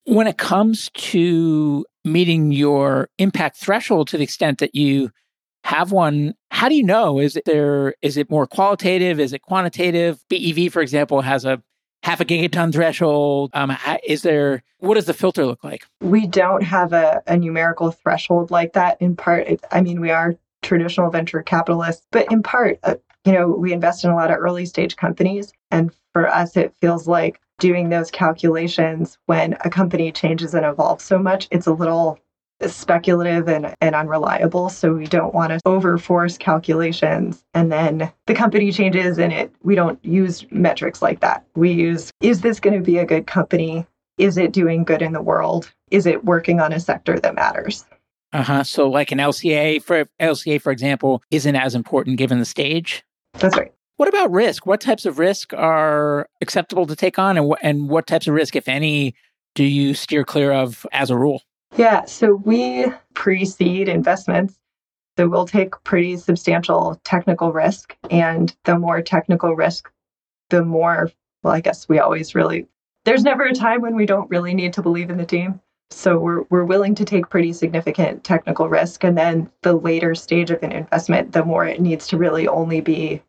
[0.05, 5.11] When it comes to meeting your impact threshold to the extent that you
[5.69, 7.19] have one, how do you know?
[7.19, 7.95] Is it there?
[8.01, 9.21] Is it more qualitative?
[9.21, 10.19] Is it quantitative?
[10.31, 11.63] BEV, for example, has a
[12.03, 13.51] half a gigaton threshold.
[13.53, 14.63] Um, is there?
[14.79, 15.85] What does the filter look like?
[16.01, 18.97] We don't have a, a numerical threshold like that.
[19.03, 22.95] In part, it, I mean, we are traditional venture capitalists, but in part, uh,
[23.27, 26.75] you know, we invest in a lot of early stage companies, and for us, it
[26.81, 31.73] feels like doing those calculations when a company changes and evolves so much, it's a
[31.73, 32.19] little
[32.67, 34.69] speculative and, and unreliable.
[34.69, 39.75] So we don't want to overforce calculations and then the company changes and it we
[39.75, 41.45] don't use metrics like that.
[41.55, 43.87] We use is this going to be a good company?
[44.19, 45.73] Is it doing good in the world?
[45.91, 47.85] Is it working on a sector that matters?
[48.33, 48.65] Uh-huh.
[48.65, 53.05] So like an LCA for LCA, for example, isn't as important given the stage.
[53.35, 53.73] That's right.
[53.97, 54.67] What about risk?
[54.67, 58.35] What types of risk are acceptable to take on and, wh- and what types of
[58.35, 59.15] risk, if any,
[59.55, 61.43] do you steer clear of as a rule?
[61.79, 64.59] Yeah, so we pre seed investments.
[65.17, 67.97] So we'll take pretty substantial technical risk.
[68.11, 69.89] And the more technical risk,
[70.51, 71.11] the more,
[71.45, 72.67] well, I guess we always really,
[73.05, 75.61] there's never a time when we don't really need to believe in the team.
[75.91, 79.05] So we're, we're willing to take pretty significant technical risk.
[79.05, 82.81] And then the later stage of an investment, the more it needs to really only
[82.81, 83.23] be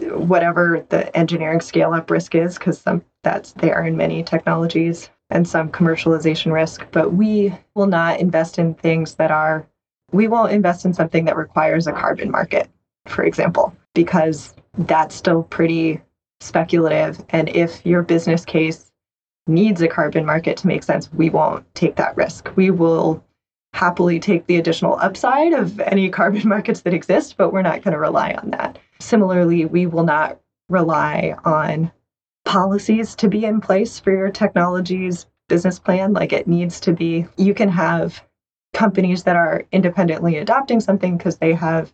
[0.00, 2.84] whatever the engineering scale up risk is, because
[3.22, 8.74] that's there in many technologies and some commercialization risk, but we will not invest in
[8.74, 9.66] things that are,
[10.12, 12.68] we won't invest in something that requires a carbon market,
[13.06, 16.00] for example, because that's still pretty
[16.40, 17.24] speculative.
[17.30, 18.92] And if your business case
[19.46, 22.50] needs a carbon market to make sense, we won't take that risk.
[22.54, 23.24] We will
[23.72, 27.92] happily take the additional upside of any carbon markets that exist, but we're not going
[27.92, 28.78] to rely on that.
[29.00, 31.90] Similarly, we will not rely on
[32.44, 36.12] policies to be in place for your technology's business plan.
[36.12, 38.22] Like it needs to be, you can have
[38.72, 41.92] companies that are independently adopting something because they have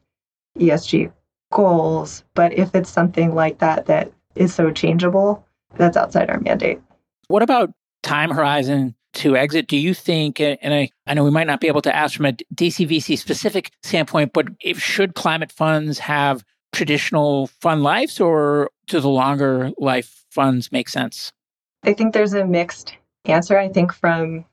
[0.58, 1.12] ESG
[1.52, 2.24] goals.
[2.34, 5.44] But if it's something like that that is so changeable,
[5.76, 6.80] that's outside our mandate.
[7.28, 7.72] What about
[8.02, 9.66] time horizon to exit?
[9.66, 12.26] Do you think, and I, I know we might not be able to ask from
[12.26, 19.00] a DCVC specific standpoint, but if should climate funds have traditional fund lives or do
[19.00, 21.32] the longer life funds make sense?
[21.82, 23.58] I think there's a mixed answer.
[23.58, 24.44] I think from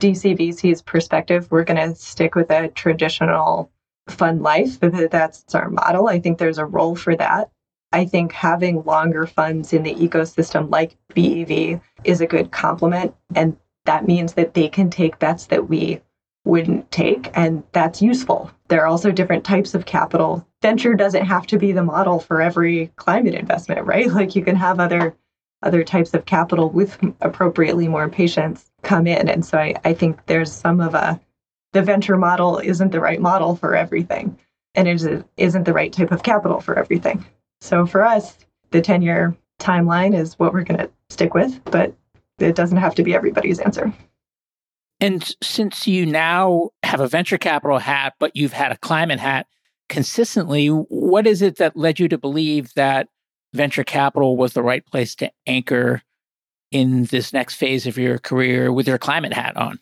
[0.00, 3.70] DCVC's perspective, we're going to stick with a traditional
[4.08, 4.78] fund life.
[4.80, 6.08] That's our model.
[6.08, 7.50] I think there's a role for that.
[7.92, 13.14] I think having longer funds in the ecosystem like BEV is a good complement.
[13.34, 16.00] And that means that they can take bets that we
[16.46, 17.30] wouldn't take.
[17.34, 18.50] And that's useful.
[18.68, 20.46] There are also different types of capital.
[20.62, 24.10] Venture doesn't have to be the model for every climate investment, right?
[24.10, 25.14] Like you can have other
[25.62, 29.28] other types of capital with appropriately more patience come in.
[29.28, 31.20] And so I, I think there's some of a
[31.72, 34.38] the venture model isn't the right model for everything.
[34.74, 37.24] And it isn't the right type of capital for everything.
[37.60, 38.38] So for us,
[38.70, 41.94] the 10 year timeline is what we're going to stick with, but
[42.38, 43.92] it doesn't have to be everybody's answer.
[45.00, 49.46] And since you now have a venture capital hat, but you've had a climate hat
[49.88, 53.08] consistently, what is it that led you to believe that
[53.52, 56.02] venture capital was the right place to anchor
[56.70, 59.78] in this next phase of your career with your climate hat on?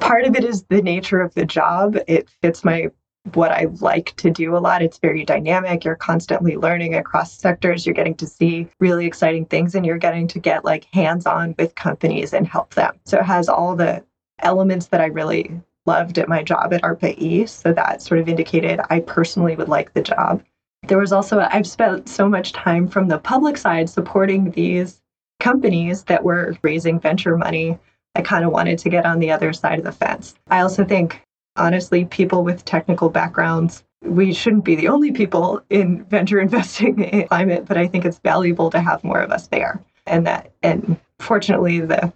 [0.00, 1.96] Part of it is the nature of the job.
[2.06, 2.88] It fits my
[3.34, 4.80] what I like to do a lot.
[4.80, 5.84] It's very dynamic.
[5.84, 7.84] You're constantly learning across sectors.
[7.84, 11.54] You're getting to see really exciting things and you're getting to get like hands on
[11.58, 12.98] with companies and help them.
[13.04, 14.02] So it has all the
[14.40, 17.46] elements that I really loved at my job at ARPA-E.
[17.46, 20.42] So that sort of indicated I personally would like the job.
[20.86, 25.00] There was also, I've spent so much time from the public side supporting these
[25.40, 27.78] companies that were raising venture money.
[28.14, 30.34] I kind of wanted to get on the other side of the fence.
[30.48, 31.22] I also think
[31.56, 37.28] honestly, people with technical backgrounds, we shouldn't be the only people in venture investing in
[37.28, 39.82] climate, but I think it's valuable to have more of us there.
[40.06, 42.12] And that, and fortunately, the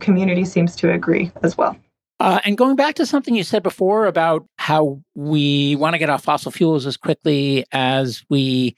[0.00, 1.76] community seems to agree as well.
[2.20, 6.10] Uh, and going back to something you said before about how we want to get
[6.10, 8.76] off fossil fuels as quickly as we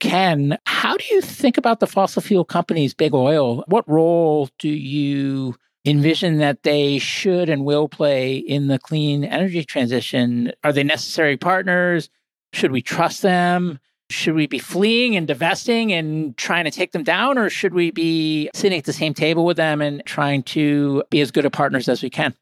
[0.00, 3.64] can, how do you think about the fossil fuel companies, big oil?
[3.68, 5.56] What role do you
[5.86, 10.52] envision that they should and will play in the clean energy transition?
[10.62, 12.10] Are they necessary partners?
[12.52, 13.78] Should we trust them?
[14.14, 17.36] Should we be fleeing and divesting and trying to take them down?
[17.36, 21.20] Or should we be sitting at the same table with them and trying to be
[21.20, 22.32] as good of partners as we can?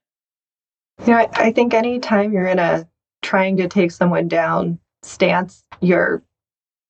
[1.06, 2.86] Yeah, I, I think anytime you're in a
[3.22, 6.22] trying to take someone down stance, you're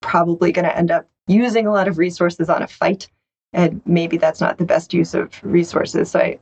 [0.01, 3.09] probably going to end up using a lot of resources on a fight
[3.53, 6.11] and maybe that's not the best use of resources.
[6.11, 6.41] So I,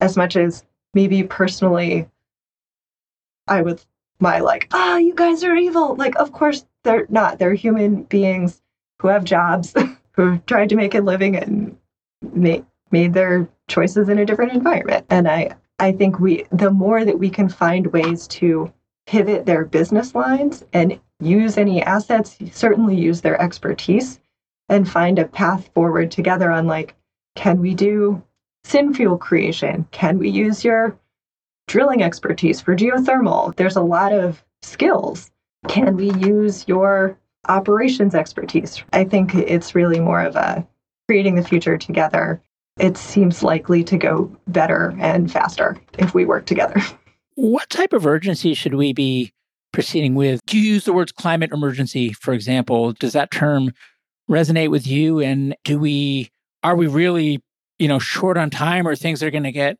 [0.00, 0.64] as much as
[0.94, 2.08] maybe personally,
[3.48, 3.84] I would
[4.18, 5.94] my like, ah, oh, you guys are evil.
[5.96, 7.38] Like, of course they're not.
[7.38, 8.62] They're human beings
[9.00, 9.74] who have jobs,
[10.12, 11.76] who tried to make a living and
[12.32, 15.06] made made their choices in a different environment.
[15.10, 18.72] And I I think we the more that we can find ways to
[19.06, 24.20] pivot their business lines and use any assets, certainly use their expertise
[24.68, 26.94] and find a path forward together on like,
[27.36, 28.22] can we do
[28.66, 29.86] synfuel creation?
[29.92, 30.98] Can we use your
[31.68, 33.54] drilling expertise for geothermal?
[33.56, 35.30] There's a lot of skills.
[35.68, 38.82] Can we use your operations expertise?
[38.92, 40.66] I think it's really more of a
[41.08, 42.42] creating the future together.
[42.78, 46.80] It seems likely to go better and faster if we work together.
[47.38, 49.30] What type of urgency should we be
[49.70, 50.40] proceeding with?
[50.46, 52.92] Do you use the words climate emergency, for example?
[52.94, 53.72] Does that term
[54.30, 55.20] resonate with you?
[55.20, 56.30] And do we,
[56.62, 57.42] are we really,
[57.78, 59.76] you know, short on time or things are going to get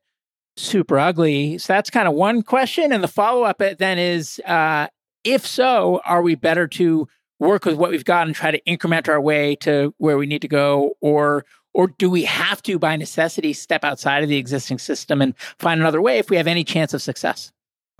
[0.58, 1.56] super ugly?
[1.56, 2.92] So that's kind of one question.
[2.92, 4.88] And the follow up then is, uh,
[5.26, 7.08] if so, are we better to
[7.38, 10.42] work with what we've got and try to increment our way to where we need
[10.42, 10.94] to go?
[11.00, 15.34] Or, or do we have to, by necessity, step outside of the existing system and
[15.58, 17.52] find another way if we have any chance of success?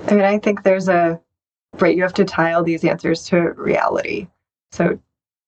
[0.06, 1.20] I mean, I think there's a,
[1.78, 4.28] right, you have to tie all these answers to reality.
[4.72, 4.98] So,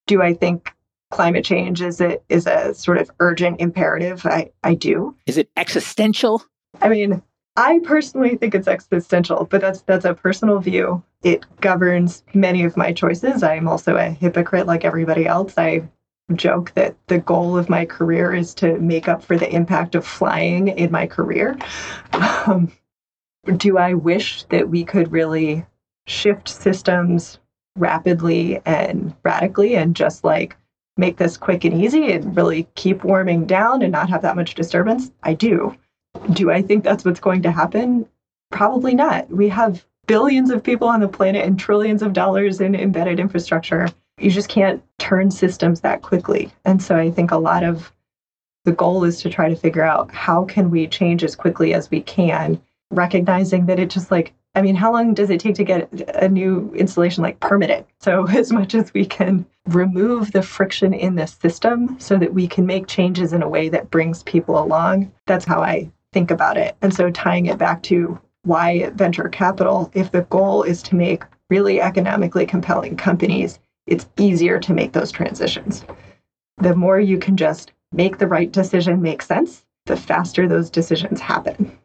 [0.07, 0.73] do I think
[1.11, 4.25] climate change is a is a sort of urgent imperative.
[4.25, 5.15] I, I do.
[5.25, 6.43] Is it existential?
[6.81, 7.21] I mean,
[7.59, 11.03] I personally think it's existential, but that's that's a personal view.
[11.23, 13.43] It governs many of my choices.
[13.43, 15.55] I'm also a hypocrite like everybody else.
[15.57, 15.83] I
[16.35, 20.07] joke that the goal of my career is to make up for the impact of
[20.07, 21.57] flying in my career.
[22.13, 22.71] Um,
[23.57, 25.65] do I wish that we could really
[26.07, 27.39] shift systems
[27.75, 30.55] rapidly and radically and just like
[30.95, 34.55] make this quick and easy and really keep warming down and not have that much
[34.55, 35.11] disturbance?
[35.23, 35.75] I do.
[36.33, 38.07] Do I think that's what's going to happen?
[38.51, 39.29] Probably not.
[39.29, 43.87] We have billions of people on the planet and trillions of dollars in embedded infrastructure.
[44.19, 46.51] You just can't turn systems that quickly.
[46.65, 47.93] And so I think a lot of
[48.65, 51.89] the goal is to try to figure out how can we change as quickly as
[51.89, 55.63] we can, recognizing that it just like I mean, how long does it take to
[55.63, 57.85] get a new installation like permitted?
[57.99, 62.47] So, as much as we can remove the friction in the system so that we
[62.47, 66.57] can make changes in a way that brings people along, that's how I think about
[66.57, 66.75] it.
[66.81, 71.23] And so tying it back to why venture capital, if the goal is to make
[71.49, 75.83] really economically compelling companies, it's easier to make those transitions.
[76.57, 81.19] The more you can just make the right decision make sense, the faster those decisions
[81.19, 81.77] happen.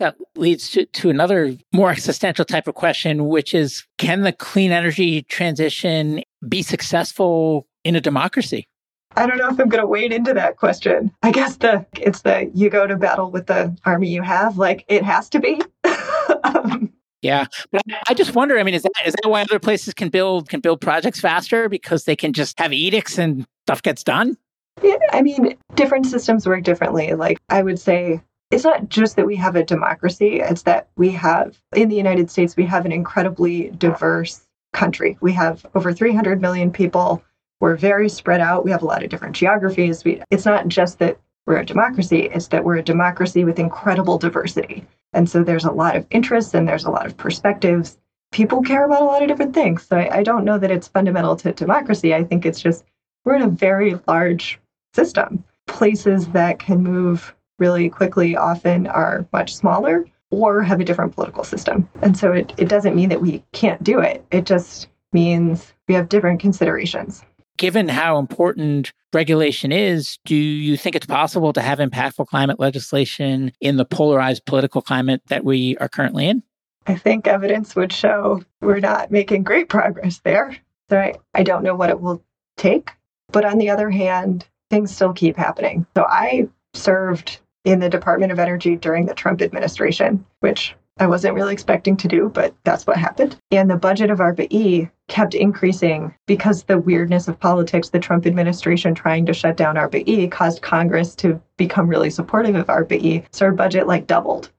[0.00, 4.72] That leads to, to another more existential type of question, which is can the clean
[4.72, 8.68] energy transition be successful in a democracy?
[9.16, 11.12] I don't know if I'm going to wade into that question.
[11.22, 14.58] I guess the it's the you go to battle with the army you have.
[14.58, 15.62] Like it has to be.
[16.44, 16.92] um,
[17.22, 18.58] yeah, but I just wonder.
[18.58, 21.68] I mean, is that is that why other places can build can build projects faster
[21.68, 24.36] because they can just have edicts and stuff gets done?
[24.82, 27.14] Yeah, I mean, different systems work differently.
[27.14, 31.10] Like I would say, it's not just that we have a democracy; it's that we
[31.12, 34.42] have in the United States we have an incredibly diverse
[34.72, 35.16] country.
[35.20, 37.22] We have over 300 million people
[37.60, 38.64] we're very spread out.
[38.64, 40.04] We have a lot of different geographies.
[40.04, 44.18] We, it's not just that we're a democracy, it's that we're a democracy with incredible
[44.18, 44.86] diversity.
[45.12, 47.98] And so there's a lot of interests and there's a lot of perspectives.
[48.32, 49.86] People care about a lot of different things.
[49.86, 52.14] So I, I don't know that it's fundamental to democracy.
[52.14, 52.84] I think it's just
[53.24, 54.58] we're in a very large
[54.94, 55.44] system.
[55.66, 61.44] Places that can move really quickly often are much smaller or have a different political
[61.44, 61.88] system.
[62.02, 64.24] And so it, it doesn't mean that we can't do it.
[64.30, 67.22] It just means we have different considerations.
[67.56, 73.52] Given how important regulation is, do you think it's possible to have impactful climate legislation
[73.60, 76.42] in the polarized political climate that we are currently in?
[76.86, 80.56] I think evidence would show we're not making great progress there.
[80.90, 82.22] So I, I don't know what it will
[82.56, 82.90] take.
[83.28, 85.86] But on the other hand, things still keep happening.
[85.96, 91.34] So I served in the Department of Energy during the Trump administration, which I wasn't
[91.34, 93.36] really expecting to do, but that's what happened.
[93.50, 98.94] And the budget of ARPA-E kept increasing because the weirdness of politics, the Trump administration
[98.94, 103.24] trying to shut down ARPA-E caused Congress to become really supportive of ARPA-E.
[103.32, 104.52] So our budget like doubled.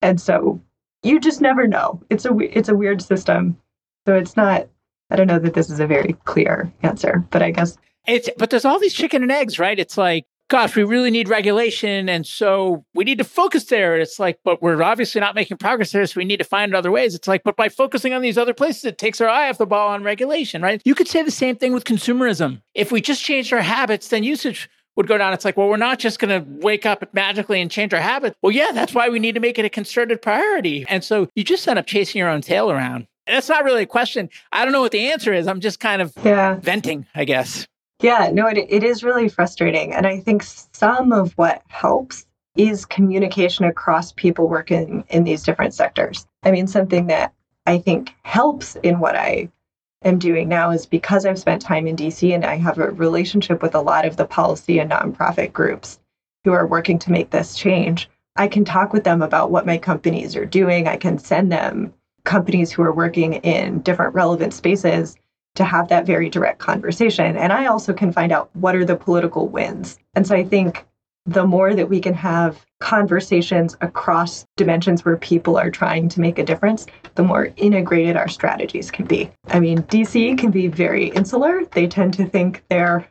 [0.00, 0.60] And so
[1.02, 2.00] you just never know.
[2.08, 3.58] It's a it's a weird system.
[4.06, 4.66] So it's not
[5.10, 7.76] I don't know that this is a very clear answer, but I guess
[8.06, 9.78] it's but there's all these chicken and eggs, right?
[9.78, 12.08] It's like gosh, we really need regulation.
[12.08, 13.96] And so we need to focus there.
[13.98, 16.04] It's like, but we're obviously not making progress there.
[16.06, 17.14] So we need to find other ways.
[17.14, 19.66] It's like, but by focusing on these other places, it takes our eye off the
[19.66, 20.82] ball on regulation, right?
[20.84, 22.62] You could say the same thing with consumerism.
[22.74, 25.32] If we just changed our habits, then usage would go down.
[25.32, 28.36] It's like, well, we're not just going to wake up magically and change our habits.
[28.42, 30.84] Well, yeah, that's why we need to make it a concerted priority.
[30.88, 33.06] And so you just end up chasing your own tail around.
[33.26, 34.30] And that's not really a question.
[34.52, 35.46] I don't know what the answer is.
[35.46, 36.54] I'm just kind of yeah.
[36.54, 37.68] venting, I guess.
[38.00, 39.92] Yeah, no, it, it is really frustrating.
[39.92, 42.26] And I think some of what helps
[42.56, 46.26] is communication across people working in these different sectors.
[46.44, 47.32] I mean, something that
[47.66, 49.48] I think helps in what I
[50.04, 53.62] am doing now is because I've spent time in DC and I have a relationship
[53.62, 55.98] with a lot of the policy and nonprofit groups
[56.44, 58.08] who are working to make this change.
[58.36, 60.86] I can talk with them about what my companies are doing.
[60.86, 61.92] I can send them
[62.24, 65.16] companies who are working in different relevant spaces
[65.54, 67.36] to have that very direct conversation.
[67.36, 69.98] And I also can find out what are the political wins.
[70.14, 70.86] And so I think
[71.26, 76.38] the more that we can have conversations across dimensions where people are trying to make
[76.38, 76.86] a difference,
[77.16, 79.30] the more integrated our strategies can be.
[79.48, 81.64] I mean, DC can be very insular.
[81.66, 83.06] They tend to think they're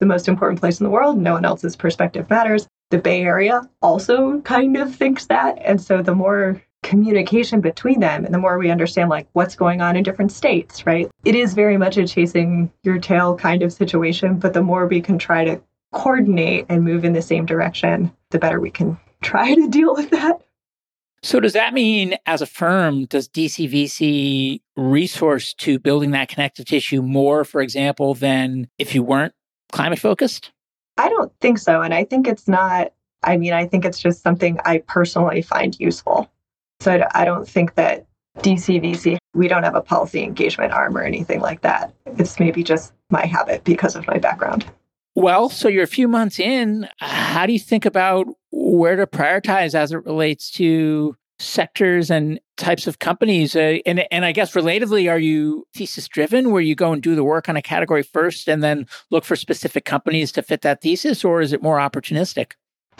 [0.00, 1.18] the most important place in the world.
[1.18, 2.66] No one else's perspective matters.
[2.90, 5.58] The Bay Area also kind of thinks that.
[5.64, 6.60] And so the more
[6.92, 10.84] communication between them and the more we understand like what's going on in different states
[10.84, 11.10] right?
[11.24, 15.00] It is very much a chasing your tail kind of situation but the more we
[15.00, 15.58] can try to
[15.92, 20.10] coordinate and move in the same direction the better we can try to deal with
[20.10, 20.42] that.
[21.22, 27.00] So does that mean as a firm does dcvc resource to building that connective tissue
[27.00, 29.32] more for example than if you weren't
[29.70, 30.50] climate focused
[30.98, 32.92] i don't think so and i think it's not
[33.24, 36.30] I mean, I think it's just something I personally find useful.
[36.82, 38.06] So I don't think that
[38.38, 41.94] DCVC, we don't have a policy engagement arm or anything like that.
[42.18, 44.66] It's maybe just my habit because of my background.
[45.14, 46.88] Well, so you're a few months in.
[46.98, 52.88] How do you think about where to prioritize as it relates to sectors and types
[52.88, 53.54] of companies?
[53.54, 57.14] Uh, and, and I guess relatively, are you thesis driven where you go and do
[57.14, 60.80] the work on a category first and then look for specific companies to fit that
[60.80, 62.54] thesis, or is it more opportunistic?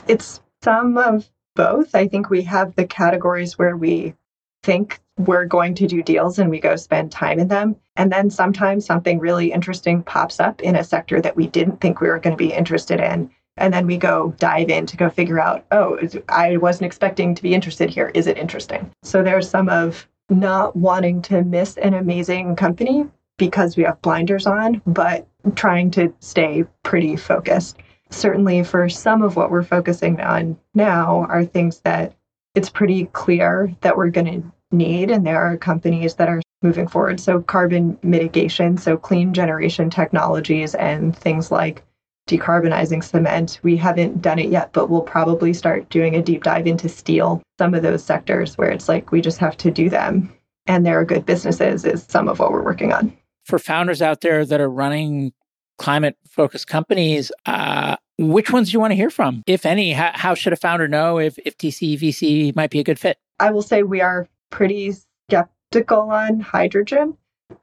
[0.07, 1.95] It's some of both.
[1.95, 4.15] I think we have the categories where we
[4.63, 7.77] think we're going to do deals and we go spend time in them.
[7.97, 12.01] And then sometimes something really interesting pops up in a sector that we didn't think
[12.01, 13.31] we were going to be interested in.
[13.59, 15.99] And then we go dive in to go figure out, oh,
[16.29, 18.11] I wasn't expecting to be interested here.
[18.15, 18.91] Is it interesting?
[19.03, 24.47] So there's some of not wanting to miss an amazing company because we have blinders
[24.47, 27.77] on, but trying to stay pretty focused.
[28.15, 32.15] Certainly for some of what we're focusing on now are things that
[32.55, 35.11] it's pretty clear that we're going to need.
[35.11, 37.21] And there are companies that are moving forward.
[37.21, 41.83] So, carbon mitigation, so clean generation technologies, and things like
[42.29, 43.59] decarbonizing cement.
[43.63, 47.43] We haven't done it yet, but we'll probably start doing a deep dive into steel,
[47.59, 50.33] some of those sectors where it's like we just have to do them.
[50.67, 53.17] And they're good businesses, is some of what we're working on.
[53.45, 55.33] For founders out there that are running
[55.79, 59.93] climate focused companies, uh, which ones do you want to hear from, if any?
[59.93, 63.19] How, how should a founder know if, if DCVC might be a good fit?
[63.39, 64.95] I will say we are pretty
[65.29, 67.17] skeptical on hydrogen,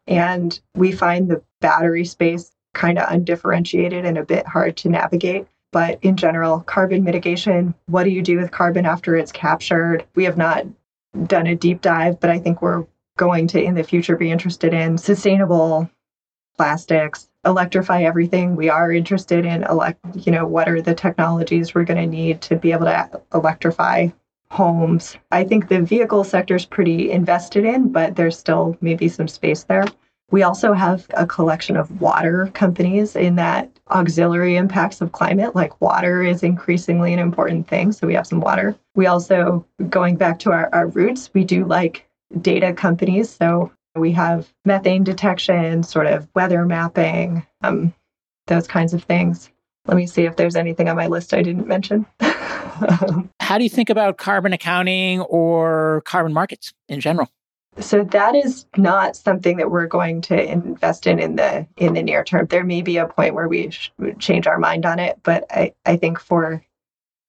[0.07, 5.47] and we find the battery space kind of undifferentiated and a bit hard to navigate.
[5.71, 10.03] But in general, carbon mitigation, what do you do with carbon after it's captured?
[10.15, 10.65] We have not
[11.25, 12.85] done a deep dive, but I think we're
[13.17, 15.89] going to in the future be interested in sustainable
[16.60, 18.53] plastics, electrify everything.
[18.53, 22.41] We are interested in elect, you know, what are the technologies we're going to need
[22.41, 24.10] to be able to electrify
[24.51, 25.16] homes.
[25.32, 29.64] I think the vehicle sector is pretty invested in, but there's still maybe some space
[29.64, 29.86] there.
[30.32, 35.80] We also have a collection of water companies in that auxiliary impacts of climate, like
[35.80, 37.93] water is increasingly an important thing.
[37.93, 38.76] So we have some water.
[38.95, 42.05] We also, going back to our, our roots, we do like
[42.41, 43.30] data companies.
[43.30, 47.93] So we have methane detection, sort of weather mapping, um,
[48.47, 49.49] those kinds of things.
[49.85, 52.05] Let me see if there's anything on my list I didn't mention.
[52.19, 57.29] How do you think about carbon accounting or carbon markets in general?
[57.79, 62.03] So that is not something that we're going to invest in in the in the
[62.03, 62.47] near term.
[62.47, 63.69] There may be a point where we
[64.19, 66.63] change our mind on it, but I, I think for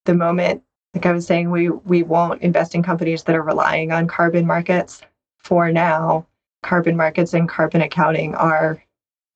[0.07, 0.63] the moment,
[0.95, 4.47] like I was saying, we we won't invest in companies that are relying on carbon
[4.47, 5.03] markets.
[5.39, 6.27] For now,
[6.63, 8.83] carbon markets and carbon accounting are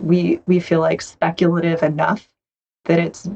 [0.01, 2.29] we we feel like speculative enough
[2.85, 3.29] that it's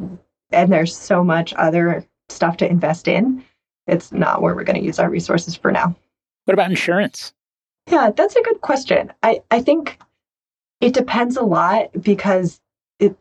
[0.51, 3.45] and there's so much other stuff to invest in.
[3.86, 5.97] It's not where we're going to use our resources for now.
[6.45, 7.32] What about insurance?
[7.89, 9.12] Yeah, that's a good question.
[9.22, 9.99] I, I think
[10.80, 12.61] it depends a lot because
[12.99, 13.16] it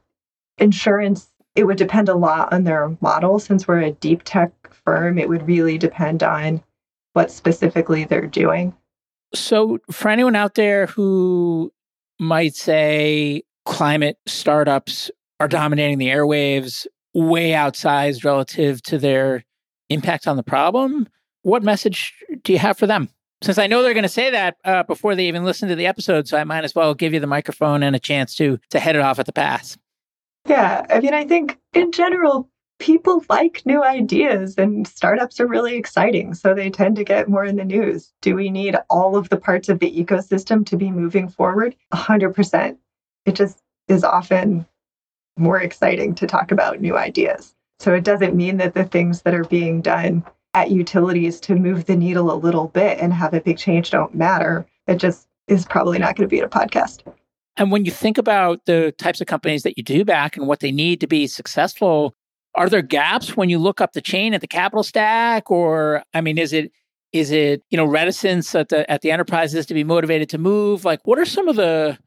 [0.57, 5.17] insurance it would depend a lot on their model since we're a deep tech firm
[5.17, 6.63] it would really depend on
[7.13, 8.75] what specifically they're doing
[9.33, 11.71] so for anyone out there who
[12.19, 19.43] might say climate startups are dominating the airwaves way outsized relative to their
[19.89, 21.07] impact on the problem
[21.41, 22.13] what message
[22.43, 23.09] do you have for them
[23.41, 25.85] since I know they're going to say that uh, before they even listen to the
[25.85, 28.79] episode, so I might as well give you the microphone and a chance to to
[28.79, 29.77] head it off at the pass.
[30.47, 32.49] Yeah, I mean, I think in general,
[32.79, 37.45] people like new ideas, and startups are really exciting, so they tend to get more
[37.45, 38.13] in the news.
[38.21, 41.75] Do we need all of the parts of the ecosystem to be moving forward?
[41.91, 42.77] A hundred percent.
[43.25, 44.65] It just is often
[45.37, 47.55] more exciting to talk about new ideas.
[47.79, 50.23] So it doesn't mean that the things that are being done
[50.53, 54.15] at utilities to move the needle a little bit and have a big change don't
[54.15, 54.65] matter.
[54.87, 57.03] It just is probably not going to be a podcast.
[57.55, 60.59] And when you think about the types of companies that you do back and what
[60.59, 62.15] they need to be successful,
[62.57, 65.49] are there gaps when you look up the chain at the capital stack?
[65.49, 66.71] Or I mean, is it
[67.13, 70.83] is it, you know, reticence at the at the enterprises to be motivated to move?
[70.83, 71.97] Like what are some of the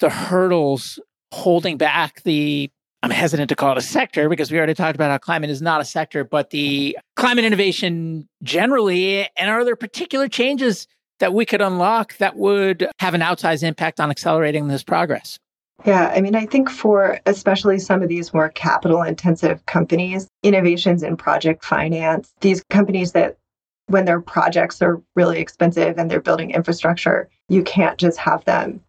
[0.00, 1.00] the hurdles
[1.32, 2.70] holding back the
[3.02, 5.60] I'm hesitant to call it a sector because we already talked about how climate is
[5.60, 9.28] not a sector, but the climate innovation generally.
[9.36, 10.86] And are there particular changes
[11.20, 15.38] that we could unlock that would have an outsized impact on accelerating this progress?
[15.84, 21.02] Yeah, I mean, I think for especially some of these more capital intensive companies, innovations
[21.02, 23.36] in project finance, these companies that
[23.88, 28.80] when their projects are really expensive and they're building infrastructure, you can't just have them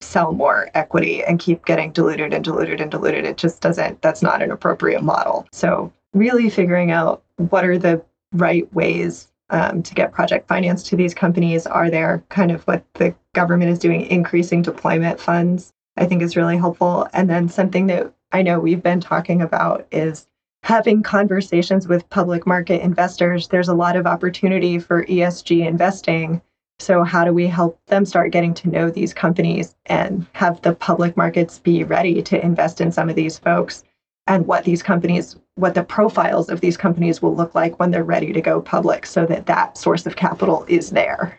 [0.00, 3.24] sell more equity and keep getting diluted and diluted and diluted.
[3.24, 5.46] It just doesn't, that's not an appropriate model.
[5.52, 10.96] So, really figuring out what are the right ways um, to get project finance to
[10.96, 11.66] these companies.
[11.66, 15.72] Are there kind of what the government is doing, increasing deployment funds?
[15.96, 17.08] I think is really helpful.
[17.12, 20.26] And then something that I know we've been talking about is
[20.62, 23.48] having conversations with public market investors.
[23.48, 26.42] There's a lot of opportunity for ESG investing
[26.80, 30.74] so, how do we help them start getting to know these companies and have the
[30.74, 33.84] public markets be ready to invest in some of these folks
[34.26, 38.02] and what these companies, what the profiles of these companies will look like when they're
[38.02, 41.38] ready to go public so that that source of capital is there?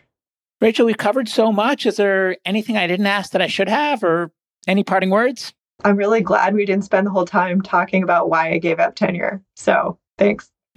[0.60, 1.86] Rachel, we've covered so much.
[1.86, 4.30] Is there anything I didn't ask that I should have or
[4.66, 5.52] any parting words?
[5.84, 8.94] I'm really glad we didn't spend the whole time talking about why I gave up
[8.94, 9.42] tenure.
[9.56, 10.50] So, thanks.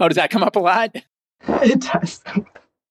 [0.00, 0.96] oh, does that come up a lot?
[1.62, 2.20] It does.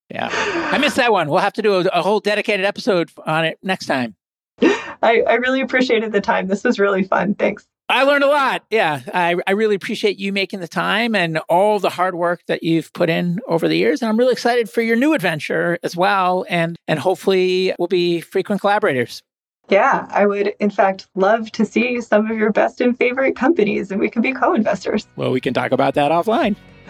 [0.10, 0.30] Yeah.
[0.32, 1.30] I missed that one.
[1.30, 4.16] We'll have to do a, a whole dedicated episode on it next time.
[4.62, 6.48] I, I really appreciated the time.
[6.48, 7.36] This was really fun.
[7.36, 7.68] Thanks.
[7.90, 8.64] I learned a lot.
[8.70, 12.62] Yeah, I, I really appreciate you making the time and all the hard work that
[12.62, 14.02] you've put in over the years.
[14.02, 16.46] And I'm really excited for your new adventure as well.
[16.50, 19.22] And and hopefully we'll be frequent collaborators.
[19.70, 23.92] Yeah, I would in fact love to see some of your best and favorite companies
[23.92, 25.08] and we can be co-investors.
[25.16, 26.56] Well, we can talk about that offline.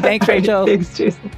[0.00, 0.66] Thanks, Rachel.
[0.66, 1.30] Thanks, Jason.